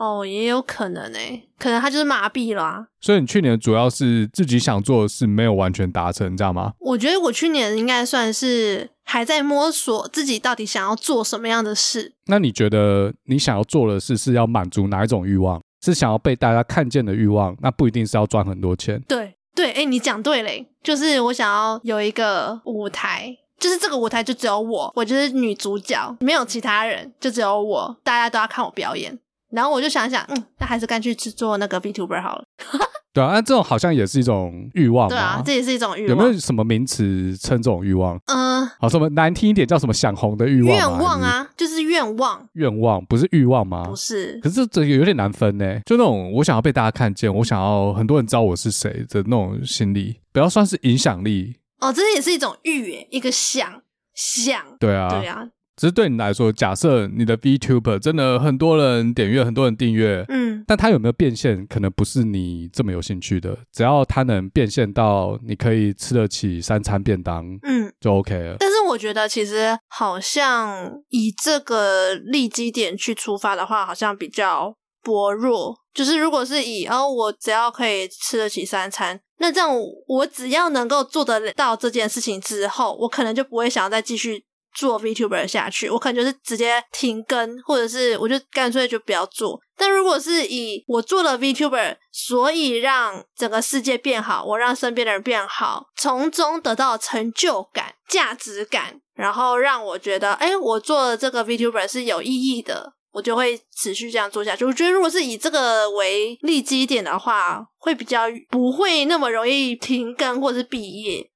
[0.00, 2.86] 哦，也有可能诶，可能他就是麻痹了啊。
[3.00, 6.72] 所以你去年主要是自己想做的事没有完全达成，知道吗？
[6.78, 12.14] 我觉得我去年应该算是还在摸索自己到底想要做什么样的事。
[12.26, 15.62] 那你觉得你想要做的事是要满足哪一种欲望？
[15.82, 17.54] 是想要被大家看见的欲望？
[17.60, 19.00] 那不一定是要赚很多钱。
[19.06, 19.34] 对。
[19.52, 29.18] 对，哎，你讲对嘞，就是我想要有一个舞台，就是这个舞台就只有我，我就是女主角，没有其他人，就只有我，大家都要看我表演。
[29.50, 32.44] 然后我就想想，嗯，那还是干脆去做那个 VTuber 好了。
[33.12, 35.08] 对啊，那这种好像也是一种欲望。
[35.08, 36.08] 对啊，这也是一种欲望。
[36.10, 38.16] 有没有什么名词称这种欲望？
[38.26, 40.76] 嗯，好，什么难听一点叫什么想红的欲望？
[40.76, 42.48] 愿望啊，就是愿望。
[42.52, 43.84] 愿望不是欲望吗？
[43.84, 44.38] 不是。
[44.40, 45.80] 可是这个有点难分呢。
[45.84, 51.56] 就那种我想要被大家看见，我想要很多人知道我是谁的那种心理，不要算是影响力。
[51.80, 53.82] 哦，这也是一种欲，一个想
[54.14, 54.62] 想。
[54.78, 55.48] 对啊，对啊。
[55.80, 63.56] 只是对你来说，假设你的 VTuber 真的很多人点阅，很多人订阅，嗯，但他有没有变现，可能不是你这么有兴趣的。
[63.72, 68.56] 只要他能变现到你可以吃得起三餐便当，嗯，就 OK 了。
[68.58, 75.74] 但是我觉得，其实好像以这个利基点去出发的话，好像比较薄弱。
[75.94, 79.70] 就是如果是以哦，我只要可以吃得起三餐，那这样
[80.06, 84.44] 我只要能够做得到这件事情之后，我可能就不会想要再继续。
[84.74, 89.60] 做 VTuber 下去，我可能就是直接停更，或者是我就干脆就不要做。
[89.76, 104.66] 但如果是以我做了 VTuber，所以让整个世界变好，我让身边的人变好，从中得到成就感、价值感，然后让我觉得，哎，我做的这个 VTuber 是有意义的，我就会持续这样做下去。
[104.66, 111.30] 我觉得如果是以这个为立基点的话，会比较不会那么容易停更或是毕业。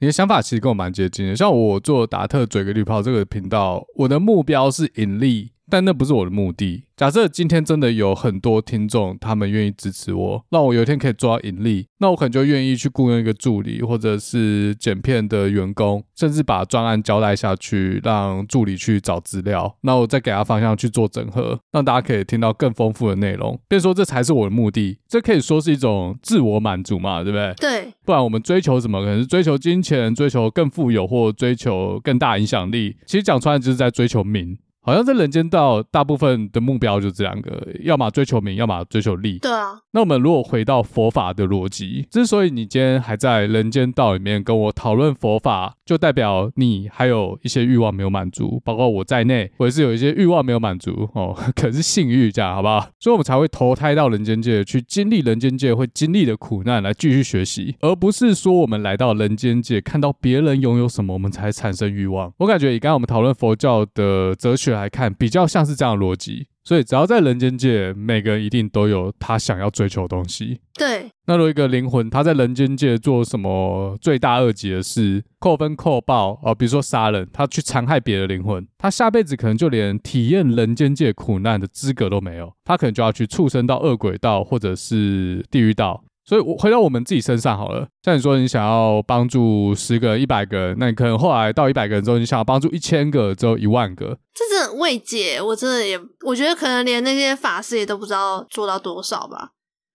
[0.00, 6.84] 你的想法其实跟我蛮接近的，像我做达特嘴个绿泡这个频道，我的目标是盈利，但那不是我的目的。
[6.96, 23.58] 假设今天真的有很多听众，他们愿意支持我，让我有一天可以做到盈利，那我可能就愿意去雇佣一个助理，或者是剪片的员工，甚至把专案交代下去，让助理去找资料，那我再给他方向去做整合，让大家可以听到更丰富的内容。
[23.66, 27.54] 别说这才是我的目的，这可以说是一种自我满足嘛，对不对？
[27.54, 27.94] 对。
[28.04, 29.00] 不然我们追求什么？
[29.00, 32.96] 可能是追求金钱，追求更富有，或追求更大影响力。
[33.06, 34.58] 其实讲出来就是在追求名。
[34.82, 39.38] 好像在人间道，大部分的目标就这两个，要么追求名，要么追求利。
[39.38, 39.78] 对啊。
[39.92, 52.80] 那我们如果回到佛法的逻辑，之所以你今天还在人间道里面跟我讨论佛法，就代表你还有一些欲望没有满足，包括我在内，我也是有一些欲望没有满足哦， 可能是性欲这样，好不好？
[53.00, 62.32] 所以我们才会投胎到人间界去经历人间界会经历的苦难，来继续学习，而不是说我们来到人间界看到别人拥有什么，我们才产生欲望。
[62.38, 66.46] 我感觉以刚刚我们讨论佛教的哲学来看，比较像是这样的逻辑。
[66.62, 70.60] 所以，只要在人间界，每个人一定都有他想要追求的东西。
[70.74, 71.10] 对。
[71.26, 86.04] 那如果一个灵魂他在人间界做什么罪大恶极的事，扣分扣爆哦，比如说杀人，他去残害别的灵魂，他下辈子可能就连体验人间界苦难的资格都没有，他可能就要去畜生到、恶鬼道或者是地狱道。
[86.30, 87.88] 所以，我回到我们自己身上好了。
[88.04, 94.16] 像你说，你想要帮助十个人、一百个人，那你可能后来到一百个人之后，你想要帮助一千个，之后一万个。
[94.32, 99.50] 这真的很未解，我真的也，我觉得可能连那些法师也都不知道做到多少吧，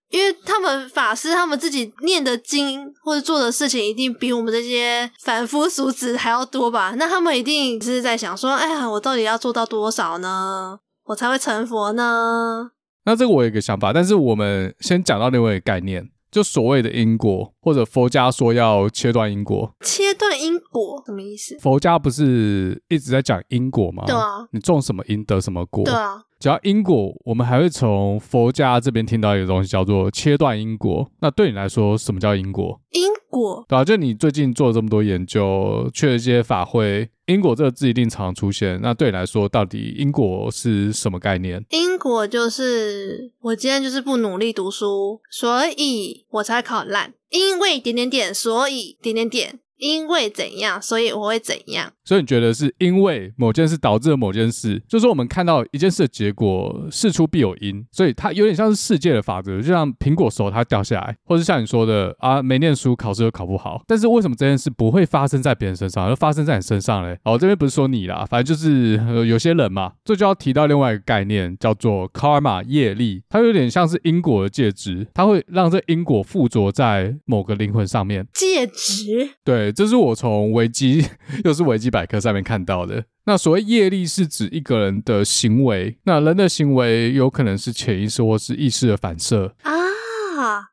[0.09, 6.93] 因为他们法师他们自己念的经或者做的事情，一定比我们这些凡夫俗子还要多吧？
[6.97, 10.79] 那他们一定是在想说，哎呀，我到底要做到多少呢？
[11.05, 12.71] 我才会成佛呢？
[13.05, 16.09] 那这个我有一个想法，但是我们先讲到另外一个概念。
[16.35, 21.57] 就所谓的因果，或者佛家说要切断因果，切断因果什么意思？
[21.59, 24.03] 佛家不是一直在讲因果吗？
[24.05, 25.85] 对啊，你种什么因得什么果。
[25.85, 31.09] 对啊，只要因果，我们还会从佛家这边听到一个东西，叫做切断因果。
[31.19, 32.79] 那对你来说，什么叫因果？
[32.91, 37.09] 因果，对啊，就你最近做了这么多研究，去了一些法会。
[37.25, 41.65] 因果这个字一定常出现，那对你来说，到底因果是什么概念？
[41.71, 49.59] 因果就是我今天就是不努力读书，所以我才考烂，因为点点点，所以点点点。
[49.77, 51.91] 因为怎样，所以我会怎样。
[52.03, 63.81] 所以你觉得是因为某件事导致了某件事，就是说我们看到一件事的结果，事出必有因，所以它有点像是世界的法则，就像苹果熟它掉下来，或是像你说的啊，没念书考试又考不好。
[63.87, 67.17] 但是为什么这件事不会发生在别人身上，而发生在你身上嘞？
[67.23, 78.27] 哦，这边不是说你啦，反正就是、呃、有些人嘛，这就要提到另外一个概念，叫做 karma 业力，它有点像是因果的介质，它会让这因果附着在某个灵魂上面。
[78.31, 79.64] 介质，对。
[79.71, 81.05] 这是我从维基，
[81.45, 83.03] 又是维基百科上面看到的。
[83.25, 89.84] 那所谓业力是指一个人的行为，那人的行为有可能是潜意识或是意识的反射啊。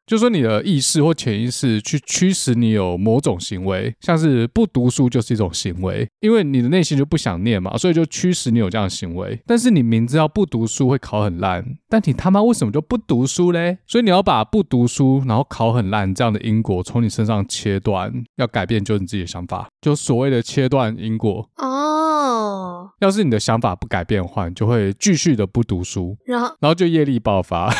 [0.06, 9.40] 就说你的意识或潜意识去驱使你有某种行为，像是不读书就是一种行为，因为你的内心就不想念嘛，所以就驱使你有这样的行为。
[9.46, 13.78] 但是你明知道不读书会考很烂，但你他妈为什么就不读书嘞？
[13.86, 22.90] 所以你要把不读书然后考很烂这样的因果从你身上切断，要改变就是你自己的想法，就所谓的切断因果哦。
[23.00, 27.72] 要是你的想法不改变的话，你就会继续的不读书，然后然后就业力爆发。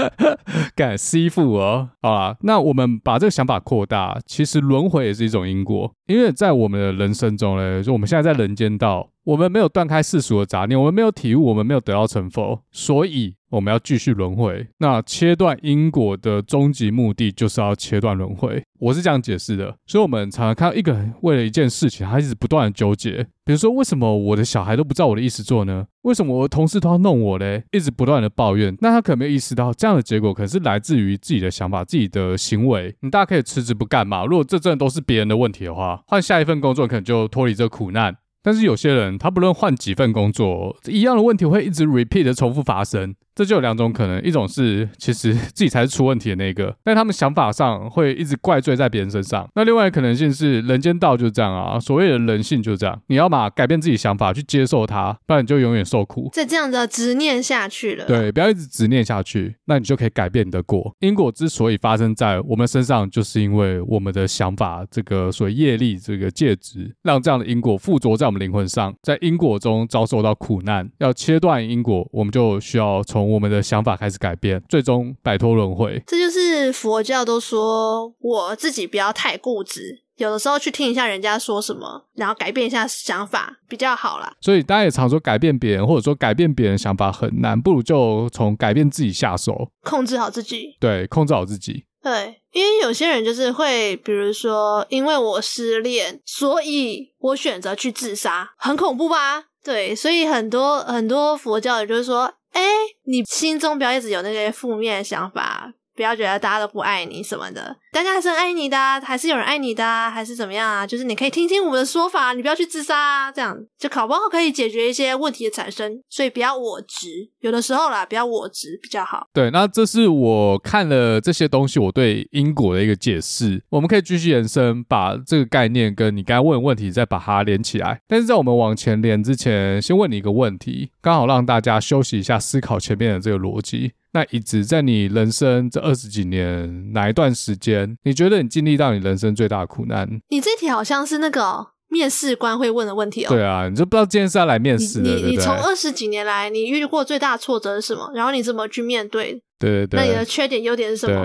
[0.74, 14.64] 干师傅哦，好啦，那我们把这个想法扩大，其实轮回也是一种因果，因为在我们的人生中呢，就我们现在在人间道，我们没有断开世俗的杂念，我们没有体悟，我们没有得到成佛，所以我们要继续轮回。
[14.78, 18.62] 那切断因果的终极目的，就是要切断轮回。
[18.78, 23.26] 我是这样解释的，所以我们常常看到一个人为了一件事情，他一直不断的纠结。
[23.44, 25.84] 比如说，为什么我的小孩都不照我的意思做呢？
[26.02, 27.64] 为什么我的同事都要弄我嘞？
[27.72, 28.76] 一直不断的抱怨。
[28.80, 32.94] 那他可能没有意识到，这样的结果可能是来自于自己的想法、自己的行为。
[33.00, 34.24] 你大家可以辞职不干嘛？
[34.24, 38.16] 如果这真的都是别人的问题的话，换下一份工作可能就脱离这苦难。
[38.46, 43.16] 但是有些人，他不论换几份工作，一样的问题会一直 repeat 的重复发生。
[43.34, 49.46] 这就有两种可能，一种是其实自己才是出问题的那个，但他们想法上会一直怪罪在别人身上。
[49.54, 56.30] 那另外可能性是人间道就是这样啊，所谓的人性就是这样，你要嘛改变自己想法去接受它，不然你就永远受苦。
[56.32, 60.94] 在这样的执念下去了，对，不要一直执念下去，那你就可以改变你的果。
[61.00, 70.90] 因果之所以发生在我们身上，就是因为我们的想法这个所谓业力这个介质，让这样的因果附着在我们灵魂上，在因果中遭受到苦难。
[70.98, 76.02] 要切断因果，我们就需要从我们的想法开始改变，最终摆脱轮回。
[76.06, 84.32] 这就是佛教都说，我自己不要太固执，有的时候去听一下人家说什么，然后改变一下想法比较好啦。
[84.40, 90.76] 所以大家也常说改变别人，或者说改变别人想法很难，不如就从改变自己下手，控制好自己。
[90.78, 91.85] 对，控制好自己。
[92.06, 99.46] 对，因为有些人就是会，比如说，因为我失恋，所以我选择去自杀，很恐怖吧？
[99.64, 102.62] 对，所以很多很多佛教也就是说，哎，
[103.06, 105.72] 你心中不要一直有那些负面想法。
[105.96, 110.86] 不要觉得大家都不爱你什么的，大家还是很爱你的，还是有人爱你的，还是怎么样啊？
[110.86, 115.98] 就是你可以听听我们的说法，你不要去自杀啊，这样就考不好可以解决一些问题的产生。
[116.10, 119.26] 所以不要我执，有的时候啦，不要我执比较好。
[119.32, 123.62] 对，那这是我看了这些东西，我对因果的一个解释。
[123.70, 128.02] 我们可以继续延伸，把这个概念跟你刚才问的问题再把它连起来。
[128.06, 133.92] 但是在我们往前连之前，先问你一个问题，刚好让大家休息一下，思考前面的这个逻辑。
[134.12, 140.08] 那一直在你人生这二十几年哪一段时间，你觉得你经历到你人生最大的苦难？
[140.28, 143.28] 你这题好像是那个面试官会问的问题哦。
[143.28, 145.08] 对啊，你就不知道今天是要来面试的。
[145.08, 148.10] 你你从二十几年来，你遇过最大的挫折是什么？
[148.14, 149.40] 然后你怎么去面对？
[149.58, 150.00] 对对对。
[150.00, 151.24] 那你的缺点优点是什么？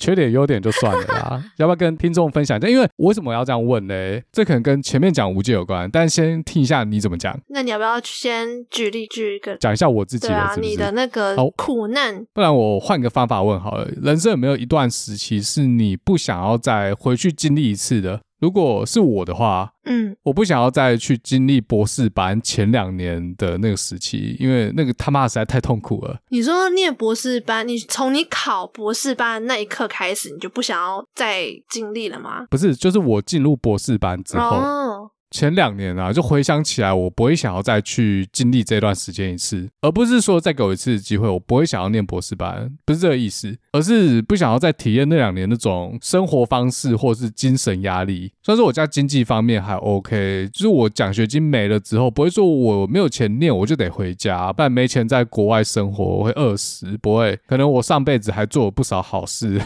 [0.00, 2.68] 对缺点优点就算了啦， 要不要跟听众分享一下？
[2.68, 3.94] 因为我为什么要这样问呢？
[4.32, 7.38] 这可能跟前面讲无界有关，但先听一下你怎么讲。
[7.48, 10.62] 那你要不要先举例举一个，讲一下我自己的是不是？
[10.62, 12.24] 对啊，你的那个苦难。
[12.32, 18.20] 不然我换个方法问好了，人生有没有一段时期是你不想要再回去经历一次的？
[18.40, 26.18] 如果是我的话，嗯，我不想要再去经历博士班前两年的那个时期，因为那个他妈实在太痛苦了。
[26.30, 32.46] 你说念博士班，你从你考博士班那一刻开始，你就不想要再经历了吗？
[32.50, 34.56] 不是，就是我进入博士班之后。
[34.56, 48.32] 哦前两年啊，就回想起来，我不会想要再去经历这段时间一次，而不是说再给我一次机会，我不会想要念博士班，不是这个意思，而是不想要再体验那两年那种生活方式或是精神压力。
[48.42, 57.38] 虽然说我家经济方面还 OK，就是我奖学金没了之后，不会说我没有钱念我就得回家，不然没钱在国外生活我会饿死，不会。
[57.46, 59.60] 可能我上辈子还做了不少好事，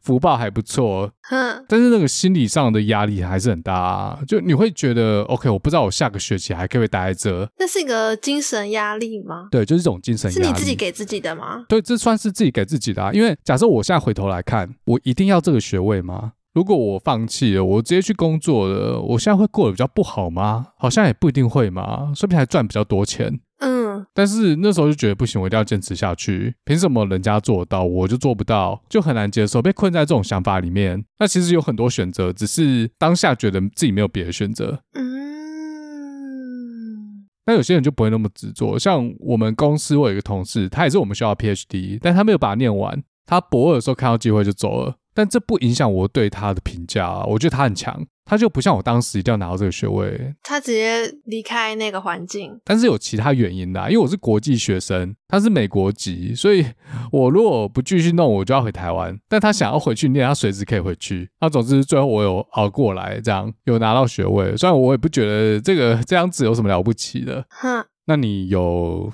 [0.00, 1.64] 福报还不错，哼。
[1.68, 5.02] 但是那个心理上的压力还是很大啊，就你会觉得。
[5.02, 7.50] 呃，OK，我不知道我下个学期还可以待在这。
[7.58, 9.48] 那是一个精神压力吗？
[9.50, 10.44] 对，就是这种精神压力。
[10.44, 11.64] 是你自己给自己的吗？
[11.68, 13.12] 对，这算是自己给自己的啊。
[13.12, 16.32] 因为假设我现在回头来看，我一定要这个学位吗？
[16.54, 20.68] 如果我放弃了，我直接去工作了，我现在会过得比较不好吗？
[20.78, 23.40] 好像也不一定会嘛，说不定还赚比较多钱。
[23.92, 26.54] 嗯，但是那时候就觉得不行，我一定要坚持下去。
[26.64, 31.04] 凭什么人家做得到，我就做不到，就很难接受，被困在这种想法里面。
[31.18, 34.80] 那其实有很多选择，只是当下觉得自己没有别的选择。
[34.94, 35.12] 嗯，
[37.46, 38.78] 那有些人就不会那么执着。
[38.78, 43.02] 像我们公司，我有一个同事，他也是我们学校 PhD，但他没有把它念完。
[43.24, 47.24] 他博二的时候看到机会就走了，但这不影响我对他的评价啊。
[47.24, 48.04] 我觉得他很强。
[48.24, 52.56] 他就不像我当时一定要拿到这个学位，他直接离开那个环境。
[52.64, 56.64] 但是有其他原因的啊，因为我是国际学生，他是美国籍，所以
[57.10, 59.18] 我如果不继续弄，我就要回台湾。
[59.28, 61.28] 但他想要回去念，他随时可以回去。
[61.40, 64.56] 那总之最后我有熬过来，这样有拿到学位。
[64.56, 67.44] 虽然我也不觉得这个这样子有什么了不起的。
[67.50, 67.84] 哼。
[68.06, 69.12] 那你有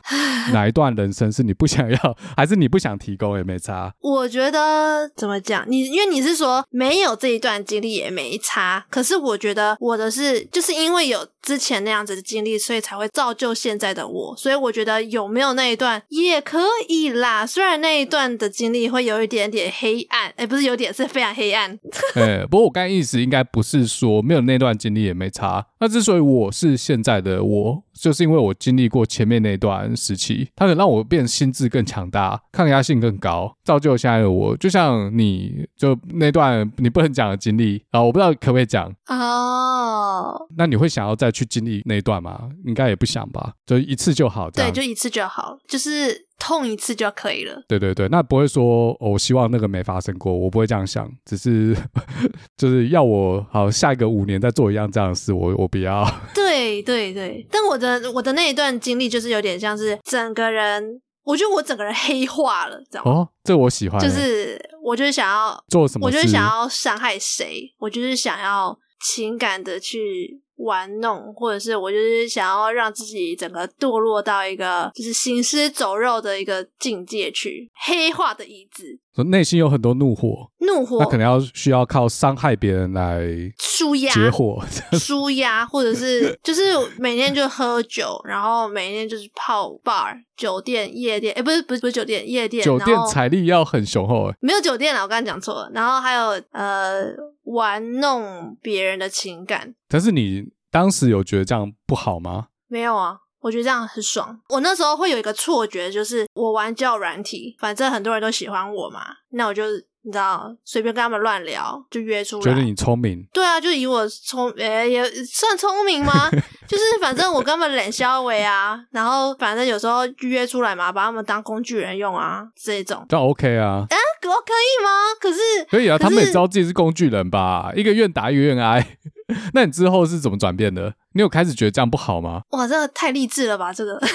[0.52, 3.92] 哪一段人生是你不想要，还是你不想提供也没差？
[4.00, 14.36] 我觉得怎么讲，你因为你是说没有这一段经历也没差，可是我觉得我的是就是因为有之前那样子的经历，所以才会造就现在的我。
[14.36, 21.78] 所以我觉得有没有那一段也可以啦，虽然那一段的经历会有一点点黑暗，哎，不是有点，是非常黑暗。
[22.14, 25.66] 哎，不过我刚才意思应该不是说没有那段经历也没差。
[25.80, 27.82] 那之所以我是现在的我。
[28.00, 34.56] 就是因为我经历过前面那段时期，它能让我变心智更强大，抗压性更高，造就现在的我。
[34.56, 40.38] 就像你就那段你不能讲的经历啊，我不知道可不可以讲哦。
[40.38, 40.48] Oh.
[40.56, 42.48] 那你会想要再去经历那一段吗？
[42.64, 44.50] 应该也不想吧，就一次就好。
[44.50, 46.26] 对，就一次就好，就是。
[46.40, 47.60] 痛一次就可以了。
[47.66, 51.76] 对对对，那不会说，哦，我希望那个没发生过，我不会这样想，只是
[52.56, 56.08] 就是要我好下一个五年再做一样这样的事，我我不要。
[56.32, 63.10] 对对对，但我的我的那一段经历就是有点像是整个人，我觉得我整个人黑化了，知道吗？
[63.12, 64.00] 哦，这我喜欢。
[64.00, 70.42] 就是我就是想要做什么，我就是想要伤害谁，我就是想要情感的去。
[70.58, 78.98] 玩弄，或者是我就是想要让自己整个堕落到一个就是行尸走肉的一个境界去，黑化的意志。
[79.24, 83.22] 内心有很多怒火，怒火，那可能要需要靠伤害别人来
[83.58, 84.64] 舒压、解火、
[84.98, 86.62] 舒压，或者是就是
[86.98, 95.70] 每天就喝酒，然后每天就是泡 bar、酒店、夜店，哎，不是不是不是酒店、夜店，酒店财力要很雄厚，没有酒店了，我刚刚讲错了。
[95.74, 97.28] 然后还有呃。
[97.48, 99.74] 玩弄别人的情感。
[99.88, 102.48] 但是你当时有觉得这样不好吗？
[102.68, 104.38] 没有啊，我觉得这样很爽。
[104.48, 109.64] 我那时候会有一个错觉，就是我玩交友软体，反正很多人都喜欢我嘛，那我就。
[110.02, 113.26] 你知道，随便跟他们乱聊就约出来，觉得你聪明。
[113.30, 116.30] 对啊，就以我聪，诶、欸、也算聪明吗？
[116.66, 123.04] 就是反正我跟他们冷消维啊，然后反正有时候约出来嘛，把他们当工具人用啊，这种。
[123.06, 123.84] 这样 OK 啊？
[123.90, 124.90] 哎、欸，我可以吗？
[125.20, 127.70] 可是可以啊，他们也知道自己是工具人吧？
[127.74, 128.96] 一个愿打一个愿挨。
[129.54, 130.94] 那你之后是怎么转变的？
[131.14, 132.42] 你有开始觉得这样不好吗？
[132.50, 134.00] 哇，这个太励志了吧，这个。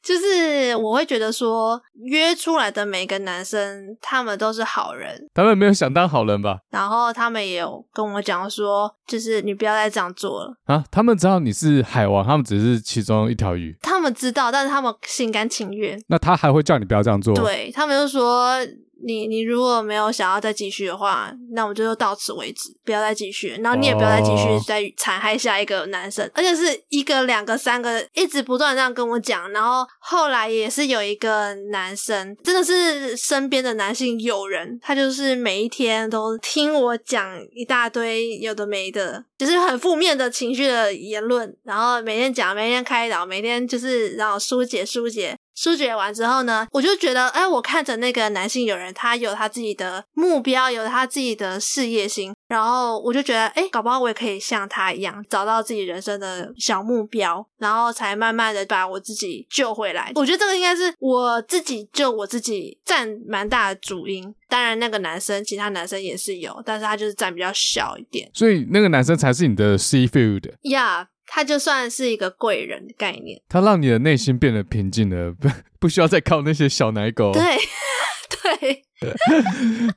[0.00, 5.28] 就是我会觉得说，约出来的每个男生，他们都是好人。
[5.34, 6.60] 他们没有想当好人吧？
[6.70, 10.84] 然后他们也有跟我讲说，就是你不要再这样做了啊！
[10.90, 13.76] 他们知道你是海王，他们只是其中一条鱼。
[13.82, 16.00] 他们知道，但是他们心甘情愿。
[16.06, 17.34] 那他还会叫你不要这样做？
[17.34, 18.56] 对，他们就说。
[19.02, 23.56] 你你如果没有想要再继续的话，那我们就到此为止，不要再继续。
[23.62, 29.50] 然后你也不要再继续再残害下一个男生，而且是一个、两个、三个，一直不断这样跟我讲。
[29.52, 45.36] 然后后来也是有一个男生，真的是身边的男性友人，他就是每一天都听我讲一大堆有的没的，就是很负面的情绪的言论，然后每天讲，每天开导，每天就是然后疏解疏解。
[45.58, 60.12] 疏解完之后呢，我就觉得，哎，我看着那个男性友人，他有他自己的目标，有他自己的事业心，然后我就觉得，哎，搞不好我也可以像他一样，找到自己人生的小目标，然后才慢慢的把我自己救回来。
[60.14, 64.32] 我觉得这个应该是我自己救我自己占蛮大的主因。
[64.48, 68.30] 当然，那个男生，其他男生也是有，但是他就是占比较小一点。
[68.32, 70.52] 所以那个男生才是你的 seafood。
[70.62, 71.06] Yeah。
[71.28, 75.48] 他就算是一个贵人的概念，他让你的内心变得平静了， 不
[75.80, 77.32] 不需要再靠那些小奶狗。
[77.32, 77.42] 对，
[78.60, 78.82] 对，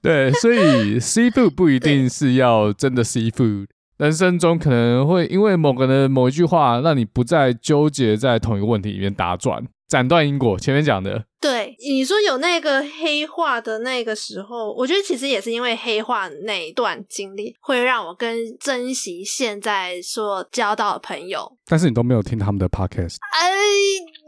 [0.31, 3.67] 对，所以 seafood 不一定是要真的 seafood，
[3.97, 9.65] 人生中可能会因为某个人的某一句话，让你不再纠结在同一个问题里面打转。
[9.87, 11.25] 斩断因果，前面讲的。
[11.41, 21.57] 对，你说有那个黑化的那个时候，我觉得其实也是因为黑化那一段经历，会让我更珍惜现在所交到的朋友。
[21.65, 23.15] 但是你都没有听他们的 podcast。
[23.33, 23.49] 哎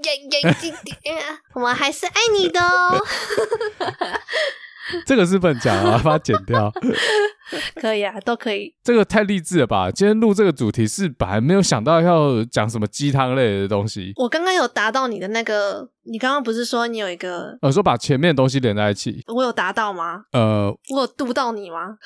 [0.03, 1.39] 呀呀呀！
[1.55, 2.97] 我们还是爱你的哦。
[5.05, 6.71] 这个是不能讲啊，把它剪掉。
[7.75, 8.73] 可以啊，都可以。
[8.83, 9.91] 这个太励志了吧！
[9.91, 14.11] 今天录这个主题是本来没有想到要讲什么鸡汤类的东西。
[14.15, 17.57] 我刚刚有达到你的那个，你刚刚不是说你有一个？
[17.61, 19.21] 呃，说把前面的东西连在一起。
[19.27, 20.23] 我有达到吗？
[20.31, 21.97] 呃，我有度到你吗？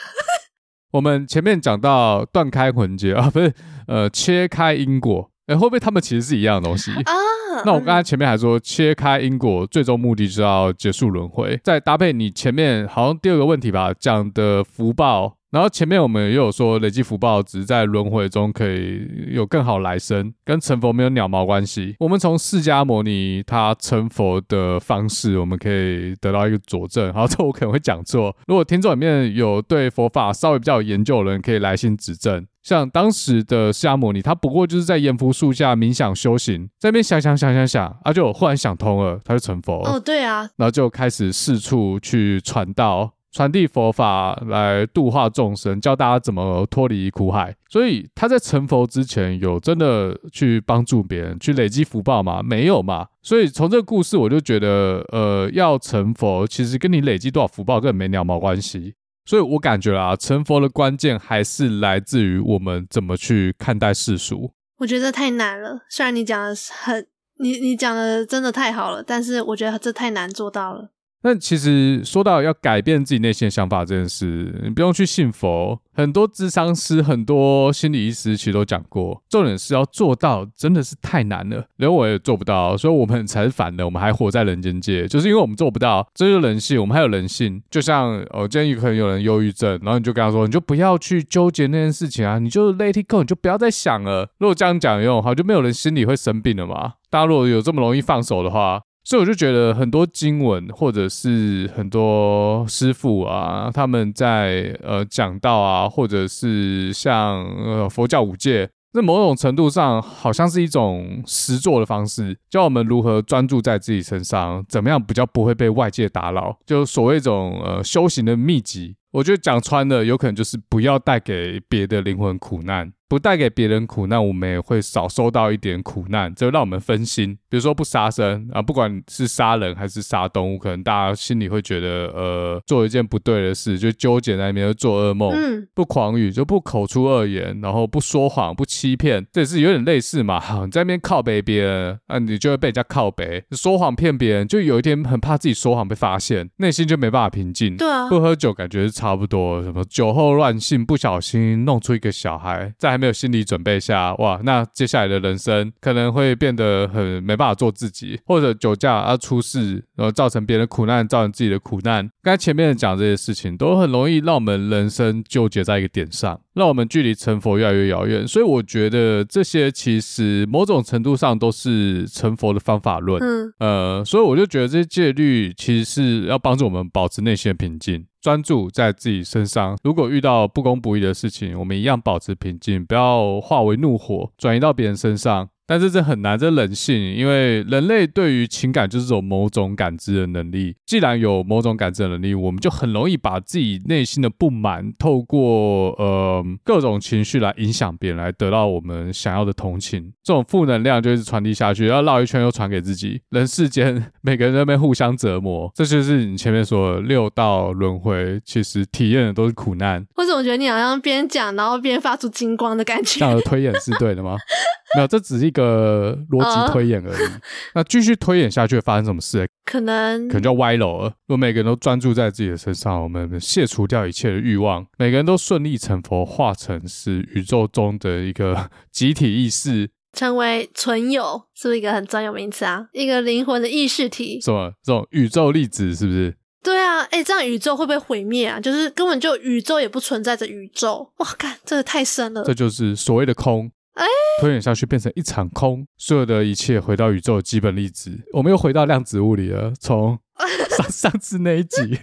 [0.91, 3.53] 我们前面讲到断开魂结啊，不是，
[3.87, 5.31] 呃，切开因果。
[5.47, 7.13] 哎，会不会他们其实是一样的东西啊？
[7.65, 11.59] 那我刚才前面还说，切开因果，最终目的就是要结束轮回。
[11.63, 15.35] 再搭配你前面好像第二个问题吧，讲的福报。
[15.49, 21.95] 然后前面我们也有说，累积福报只是在轮回中可以有更好来生，跟成佛没有鸟毛关系。
[21.99, 27.13] 我们从释迦牟尼他成佛的方式，我们可以得到一个佐证。
[27.13, 28.35] 好，这我可能会讲错。
[28.45, 32.45] 如果听众里面有对佛法稍微比较有研究的人，可以来信指正。
[32.67, 39.91] 像当时的释迦牟尼，他不过就是在阎浮树下冥想修行，在那边想想想想想，啊，就忽然想通了，他就成佛了。
[39.91, 43.13] 哦，对啊，然后就开始四处去传道。
[43.31, 47.55] 传递佛法来度化众生，教大家怎么脱离苦海。
[47.69, 52.41] 所以他在成佛之前，有真的去帮助别人，去累积福报吗？
[52.43, 53.07] 没有嘛。
[53.21, 58.95] 所以从这个故事，我就觉得，呃，要成佛，其实跟你累积多少福报根本没鸟毛关系。
[59.27, 64.53] 所以我感觉啊，成佛的关键还是来自于我们怎么去看待世俗。
[64.77, 65.81] 我觉得太难了。
[65.89, 67.05] 虽然你讲的很，
[67.39, 70.91] 你你讲的真的太好了，但是我觉得这太难做到了。
[71.23, 87.61] 那其实说到要改变自己内心的想法这件事，你不用去信佛，很多智商师、很多心理医师其实都讲过，重点是要做到，真的是太难了，连我也做不到，所以我们才是反的，我们还活在人间界，就是因为我们做不到，这就是人性，我们还有人性。
[87.69, 94.29] 就像哦，今天可能有人忧郁症，然后你就跟他说，你就不要去纠结那件事情啊，你就 let it go，你就不要再想了。
[94.37, 96.93] 如果这样讲用好，就没有人心里会生病了嘛。
[97.09, 98.81] 大家如果有这么容易放手的话。
[99.07, 118.97] 所以我就觉得很多经文，或者是很多师父啊，他们在呃讲道啊，或者是像呃佛教五戒，那某种程度上好像是一种实作的方式，教我们如何专注在自己身上，怎么样比较不会被外界打扰，就所谓一种呃修行的秘籍。
[119.11, 122.93] 我觉得讲穿了，有可能就是不要带给别的灵魂苦难。
[123.09, 127.33] 不带给别人苦难，我们也会少收到一点苦难，这让我们分心。
[127.47, 135.31] 比如说不杀生啊，不管是杀人还是杀动物，可能大家心里会觉得，呃，做一件不对的事，就纠结在那边，做噩梦。
[135.31, 140.37] 嗯，不狂语，就不口出恶言，然后不说谎，不欺骗，这也是有点类似嘛。
[140.37, 147.77] 好， 你在那边靠背别人，啊，你就会被人家靠背，说谎骗别人，就有一天很怕自己说谎被发现，内心就没办法平静。
[147.77, 162.09] 对啊，不喝酒感觉是差不多，什么酒后乱性，不小心弄出一个小孩，在还没有心理准备下，哇，那接下来的人生可能会变得很没办法做自己，或者酒驾啊出事，然后造成别人苦难，造成自己的苦难。
[162.23, 168.27] 刚才前面讲这些事情，都很容易让我们人生纠结在一个点上，让我们距离成佛越来越遥远。
[168.27, 173.21] 所以我觉得这些其实某种程度上都是成佛的方法论。
[173.21, 178.05] 嗯，呃，所以我就觉得这些戒律其实是要帮助我们保持内心的平静。
[178.21, 185.49] 专注在自己身上，如果遇到不公不义的事情，我们一样保持平静，不要化为怒火，转移到别人身上。
[185.67, 190.75] 但是这很难，这人性，因为人类对于情感就是有某种感知的能力。
[190.85, 200.13] 既然有某种感知的能力，我们就很容易把自己内心的不满，透过呃各种情绪来影响别人，来得到我们想要的同情。
[200.23, 203.21] 这种负能量就一直传递下去，要绕一圈又传给自己。
[203.31, 210.05] 人世间每个人在那边互相折磨， 这就是你前面说的六道轮回，其实体验的都是苦难。
[210.15, 213.19] 为什么觉得你好像边讲，然后边发出金光的感觉？
[213.19, 214.37] 这样的推演是对的吗？
[214.95, 217.17] 没有，这只是一个逻辑推演而已。
[217.17, 217.39] Uh,
[217.75, 219.47] 那继续推演下去会发生什么事？
[219.65, 221.07] 可能可能就歪楼了。
[221.25, 232.87] 如果每个人都专注在自己的身上，我们卸除掉一切的欲望，每个人都顺利成佛，化成是宇宙中的一个集体意识，成为存有，是不是一个很专有名词啊？
[232.93, 236.35] 一个灵魂的意识体，什么这种宇宙粒子是不是？
[236.63, 238.59] 对啊，哎，这样宇宙会不会毁灭啊？
[238.59, 241.11] 就是根本就宇宙也不存在着宇宙。
[241.17, 242.43] 哇，看，这个太深了。
[242.43, 243.71] 这就是所谓的空。
[243.97, 244.05] 哎，
[244.41, 249.73] 推演下去变成一场空，所有的一切回到宇宙的基本粒子，我们又回到量子物理了。
[249.79, 250.17] 从
[250.77, 251.99] 上上次那一集，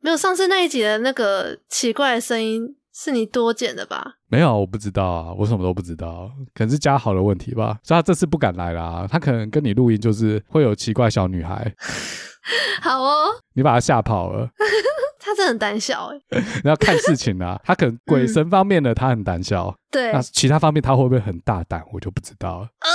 [0.00, 4.14] 没有上次那一集的那个奇怪的声音是你多剪的吧？
[4.26, 7.78] 没有，我不知道啊，我什么都不知道，可能是嘉豪的问题吧。
[7.84, 11.72] 所以他这次不敢来啦，他可能跟你录音就是会有奇怪小女孩。
[12.82, 14.50] 好哦，你把他吓跑了。
[15.28, 16.20] 他真的很胆小哎，
[16.64, 22.68] 你要看事情啊，他可能鬼神方面的他很胆小，对，那其他方面他会不会很大胆，我就不知道了。
[22.80, 22.88] 呃，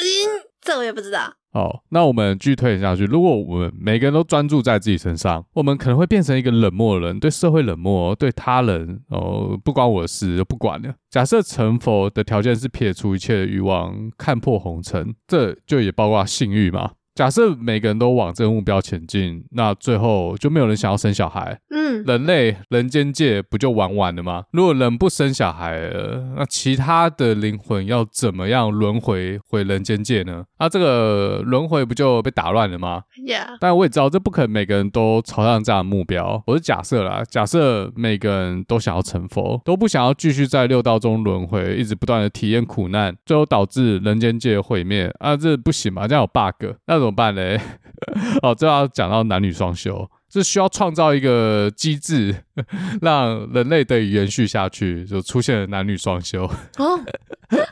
[0.00, 1.34] 嗯，这我也不知道。
[1.52, 3.04] 好，那我们继续推演下去。
[3.04, 10.92] 如果我们每个人都专注在自己身上，我们可能会变成一个冷漠的人，对社会冷漠，对他人哦，不关我的事就不管了。
[11.10, 16.92] 假设成佛的条件是撇除一切的欲望，看破红尘，这就也包括性欲嘛。
[17.14, 21.56] 假设每个人都往这个目标前进，那最后就没有人想要生小孩。
[21.70, 24.44] 嗯，人类人间界不就玩完了吗？
[24.50, 30.42] 如果人不生小孩了，那其他的灵魂要怎么样轮回回人间界呢？
[30.58, 33.58] 那这个轮回不就被打乱了吗？Yeah。
[33.60, 36.42] 但我也知道这不可能每个人都朝向这样的目标。
[36.48, 46.08] 我是假设啦，假设每个人都想要成佛，都不想要继续在六道中轮回，一直不断的体验苦难，最后导致人间界毁灭啊，这不行嘛？
[46.08, 47.03] 这样有 bug，那。
[47.04, 47.60] 怎么办嘞？
[48.42, 52.34] 哦，这要讲到男女双修，是需要创造一个机制，
[53.02, 56.44] 让人类得以延续下去，就出现了男女双修。
[56.78, 57.00] 哦，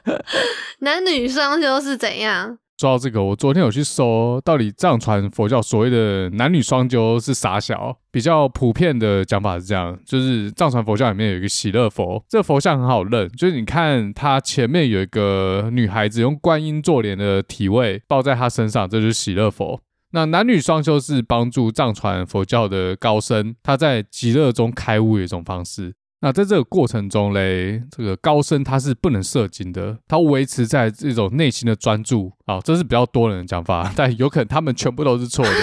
[0.80, 2.59] 男女双修是怎样？
[2.83, 7.97] 说到这个，我昨天有去搜，到底藏传佛教所谓的男女双修是啥小？
[8.11, 19.80] 比较普遍的讲法是这样，就是藏传佛教里面有一个喜乐佛，这个佛像很好认，就是你看它前面有一个女孩子用观音坐莲的体位抱在她身上，这就是喜乐佛。
[20.11, 25.95] 那男女双修是帮助藏传佛教的高僧，他在极乐中开悟的一种方式。
[26.23, 35.51] 那在这个过程中嘞，这个高僧他是不能射精的，他维持在这种内心的专注啊，这是比较多人的讲法， 但有可能他们全部都是错的。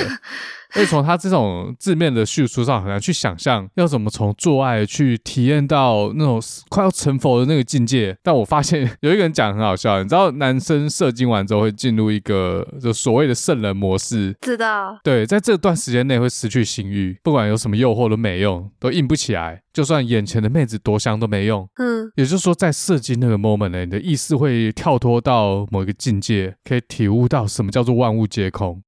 [0.72, 6.40] 所以从他这种字面的叙述上，很难去想象要怎么从做爱去体验到那种
[6.70, 8.16] 快要成佛的那个境界。
[8.22, 14.96] 但我发现有一个人讲很好笑，你知道男生射精完之后会进入一个就所谓的圣人模式，知道？
[15.04, 19.64] 对，在这段时间内会失去性欲，不管有什么诱惑都没用，都硬不起来。
[19.74, 21.68] 就算眼前的妹子多香都没用。
[21.76, 28.82] 嗯，也就是说，在射精那个 moment 呢，你的意识会跳脱到某一个境界，可以体悟到什么叫做万物皆空，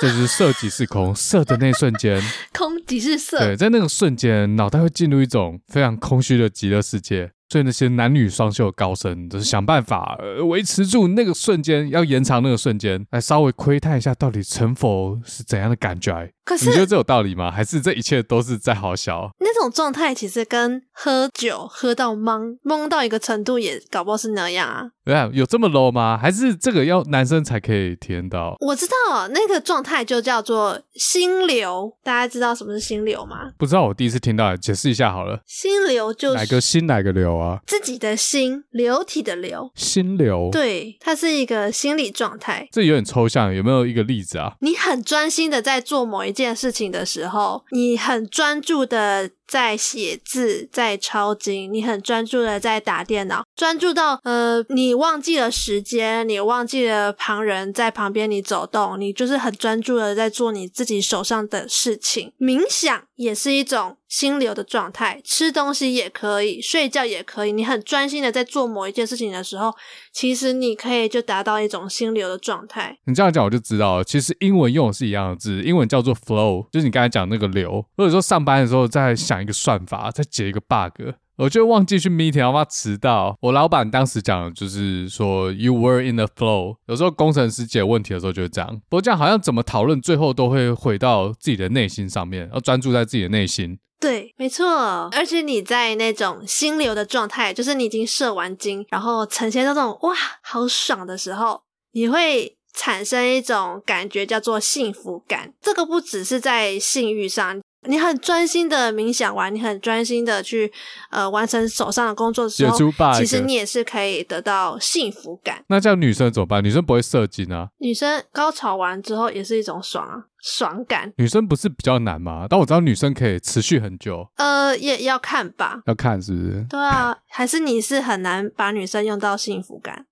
[0.00, 1.14] 这就是色即是空。
[1.14, 2.20] 色的那瞬间，
[2.52, 3.38] 空即是色。
[3.38, 7.30] 对，在那个瞬间，脑袋会进入一种非常空虚的极乐世界。
[7.50, 16.32] 所以那些男女双修的高僧，就是想办法维持住那个瞬间，要延长那个瞬间，来稍微窥探一下到底成佛是怎样的感觉。
[16.44, 17.50] 可是你觉得这有道理吗？
[17.50, 19.30] 还是这一切都是在好笑？
[19.40, 24.90] 那种状态其实跟喝酒喝到懵懵到一个程度，也搞不好是那样啊。
[25.04, 26.18] 对啊，有这么 low 吗？
[26.20, 28.56] 还是这个要男生才可以体验到？
[28.60, 33.50] 我知道那个状态就叫做心流，大家知道什么是心流吗？
[33.58, 35.40] 不知道，我第一次听到，解释一下好了。
[35.46, 37.60] 心流就是哪个心哪个流啊？
[37.66, 40.48] 自己的心，流体的流，心流。
[40.50, 42.66] 对，它是一个心理状态。
[42.72, 44.54] 这有点抽象，有没有一个例子啊？
[44.60, 49.30] 你很专心的在做某一件事情的时候，你很专注的。
[49.46, 62.32] 在写字，在抄经，你很专注的在打电脑，专注到呃，你忘记了时间，你忘记了旁人在旁边你走动，你就是很专注的在做你自己手上的事情。
[62.40, 67.52] 冥想也是一种心流的状态，吃东西也可以，睡觉也可以。
[67.52, 69.72] 你很专心的在做某一件事情的时候，
[70.12, 72.96] 其实你可以就达到一种心流的状态。
[73.06, 77.84] 你这样讲我就知道了，其实英文用的是一样的字，英文叫做 flow，就是你刚才讲那个流。
[77.96, 79.33] 或者说上班的时候在想。
[79.34, 83.36] 讲一个算法，再解一个 bug，我就忘记去 meeting，然后怕迟到。
[83.40, 86.76] 我老板当时讲的就是说，you were in the flow。
[86.86, 88.70] 有时候工程师解问题的时候就是这样。
[88.88, 93.76] 不过这样好像怎么讨论，最后都会回到自己的内心上面，要专注在自己的内心。
[93.98, 95.08] 对，没错。
[95.10, 101.62] 而且你在那种心流的状态，就是你已经射完精，然后呈现到那种哇，好爽的时候，
[101.92, 105.52] 你会产生一种感觉叫做幸福感。
[105.60, 107.60] 这个不只是在性欲上。
[107.86, 110.72] 你很专心的冥想完，你很专心的去
[111.10, 112.78] 呃完成手上的工作的时候，
[113.16, 115.64] 其实你也是可以得到幸福感。
[115.68, 116.62] 那这样女生怎么办？
[116.62, 117.68] 女生不会射精啊？
[117.78, 121.12] 女生高潮完之后也是一种爽啊，爽感。
[121.16, 122.46] 女生不是比较难吗？
[122.48, 124.28] 但我知道女生可以持续很久。
[124.36, 126.66] 呃，也要看吧，要看是不是？
[126.68, 130.06] 对啊，还是你是很难把女生用到幸福感？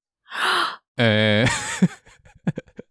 [0.96, 1.48] 呃、欸。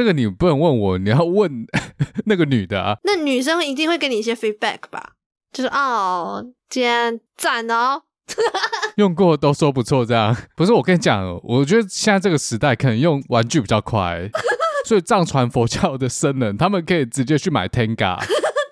[0.00, 1.66] 这个你不能问我，你要问
[2.24, 2.96] 那个女的啊。
[3.04, 5.12] 那女生一定会给你一些 feedback 吧？
[5.52, 8.00] 就是哦，今天赞哦，
[8.96, 10.72] 用过都说不错，这样不是？
[10.72, 14.30] 我跟你讲，我觉得现在这个时代可能用玩具比较快，
[14.86, 18.16] 所以藏传佛教的僧人他们可以直接去买 Tenga。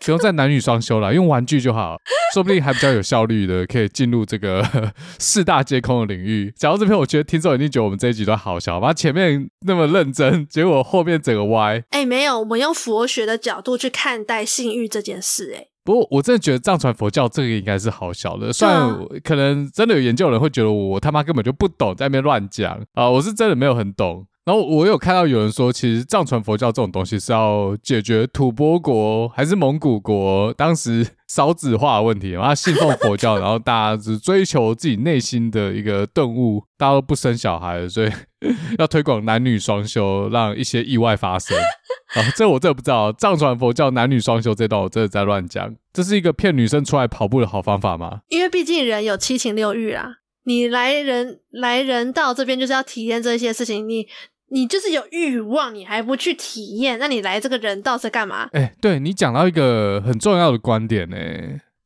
[0.05, 1.96] 不用再男女双修了，用玩具就好，
[2.32, 4.64] 说不定还比较有效率的，可以进入这个
[5.18, 6.53] 四大皆空的领域。
[6.57, 11.82] 讲到这边，我觉得听众一定觉得我们这一集都好笑，把前面那么认真，结果后面整个歪。
[11.90, 15.59] 哎、欸，没有，我们用佛学的角度去看待性欲这件事、欸。
[15.59, 24.26] 哎，不过我真的觉得藏传佛教这个应该是好笑的，虽然可能真的有研究人会觉得我他妈根本就不懂，在那边乱讲啊，我是真的没有很懂。
[24.49, 38.11] 然后我有看到有人说，其实藏传佛教这种东西是要解决吐蕃国还是蒙古国当时少子化的问题，然后信奉佛教， 然后大家只追求自己内心的一个顿悟，大家都不生小孩，所以
[38.80, 41.55] 要推广男女双修，让一些意外发生。
[42.14, 48.20] 啊，这我真的不知道，藏传佛教男女双修这段我真的在乱讲，这是一个骗女生出来跑步的好方法吗？
[48.28, 50.07] 因为毕竟人有七情六欲啊，
[50.44, 54.09] 你来人来人到这边就是要体验这些事情，你。
[54.51, 58.49] 你就是有欲望，你还不去体验，那你来这个人道是干嘛？
[58.53, 61.16] 哎、欸，对，你讲到一个很重要的观点呢，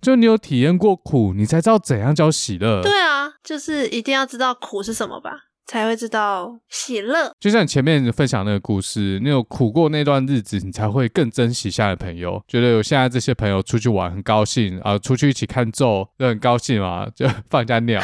[0.01, 2.83] 就你有体验过苦，你才知道怎样叫喜乐。
[2.83, 5.31] 对啊，就是一定要知道苦是什么吧，
[5.67, 7.33] 才会知道喜乐。
[7.41, 12.43] 就像你前面分享那个故事，你有苦过那段日子，你才会更珍惜现在的朋友。
[12.47, 18.01] 觉得有现在这些朋友出去玩很高兴啊，出去一起看咒就很高兴嘛，就放假鸟。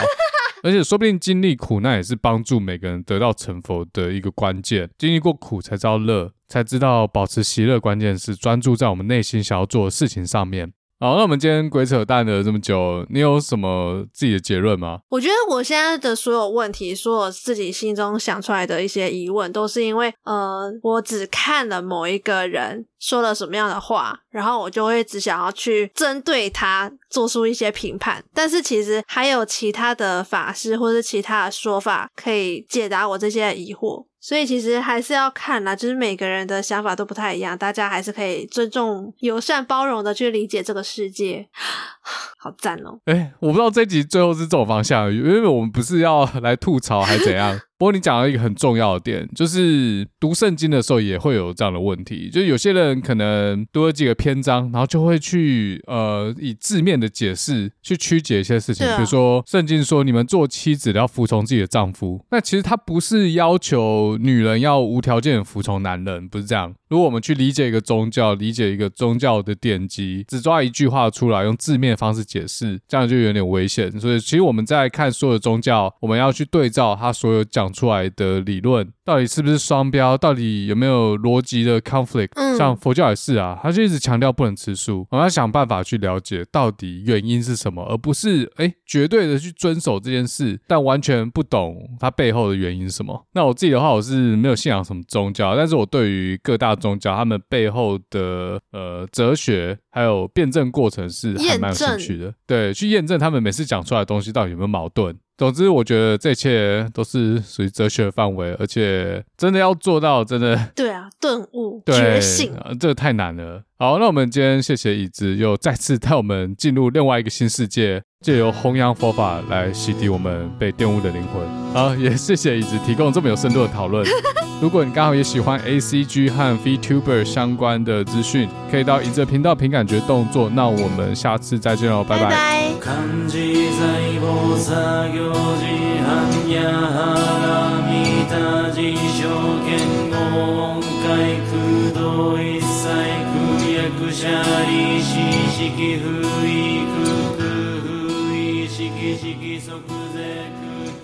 [0.62, 4.88] 而且说不定经历苦难也是帮助每个人得到成佛的一个关键。
[4.98, 7.78] 经历过苦才知道乐，才知道保持喜乐。
[7.78, 10.72] 关键是专注在我们内心想要做的事情上面。
[11.01, 14.99] 好，那我们今天鬼扯淡了这么久，你有什么自己的结论吗？
[15.09, 28.24] 我觉得我现在的所有问题，说我自己心中想出来的一些疑问，都是因为呃，我只看了某一个人说了什么样的话，然后我就会只想要去针对他做出一些评判。
[28.34, 34.05] 但是其实还有其他的法师或是其他的说法可以解答我这些疑惑。
[34.29, 41.49] 所以其实还是要看啦，就是每个人的想法都不太一样，大家还是可以尊重、友善、包容的去理解这个世界。
[42.37, 43.01] 好赞哦！
[43.07, 47.59] 哎、我不知道这集最后是这种方向，因为我们不是要来吐槽还是怎样。
[47.79, 66.74] 不过你讲到一个很重要的点，就是读圣经的时候也会有这样的问题，就是有些人可能读了几个篇章，然后就会去呃以字面的解释去曲解一些事情，比如说圣经说你们做妻子的要服从自己的丈夫，那其实他不是要求女人要无条件服从男人，不是这样。
[66.89, 73.93] 如果我们去理解一个宗教，理解一个宗教的典籍，只抓一句话出来用字面的方式解释，这样就有点危险。
[74.01, 77.68] 所以其实我们在看所有的宗教，我们要去对照他所有讲。
[77.69, 82.31] 讲出来的理论到底是不是双标，到底有没有逻辑的 conflict？
[82.35, 93.27] 嗯，像佛教也是啊，他就一直强调不能吃素，我们要想办法去了解到底原因是什么，而不是哎绝对的去遵守这件事，但完全不懂它背后的原因是什么。
[93.33, 105.14] 那我自己的话，我是没有信仰什么宗教，但是我对于各大宗教他们背后的呃哲学还有辩证过程是还蛮有兴趣的，对，去验证他们每次讲出来的东西到底有没有矛盾。
[105.39, 113.62] 总之，我觉得这一切都是属于哲学范围，而且真的要做到，真的对啊，顿悟、 对觉醒，这个太难了。
[113.78, 118.03] 好，那我们今天谢谢椅子，又再次带我们进入另外一个新世界。
[118.21, 121.41] 借由弘扬佛法来洗涤我们被玷污的灵魂。
[121.73, 124.05] 好，也谢谢椅子提供这么有深度的讨论。
[124.61, 130.51] 如果你刚好也喜欢 ACG 和 VTuber 相关的资讯，可以到椅子频道凭感觉动作。
[130.51, 132.25] 那我们下次再见喽，拜拜。
[132.25, 132.69] 拜拜。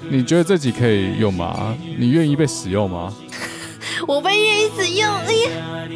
[0.09, 1.77] 你觉得这集可以用吗？
[1.99, 3.13] 你愿意被使用吗？
[4.07, 5.09] 我被愿意使用。
[5.09, 5.89] 哎呀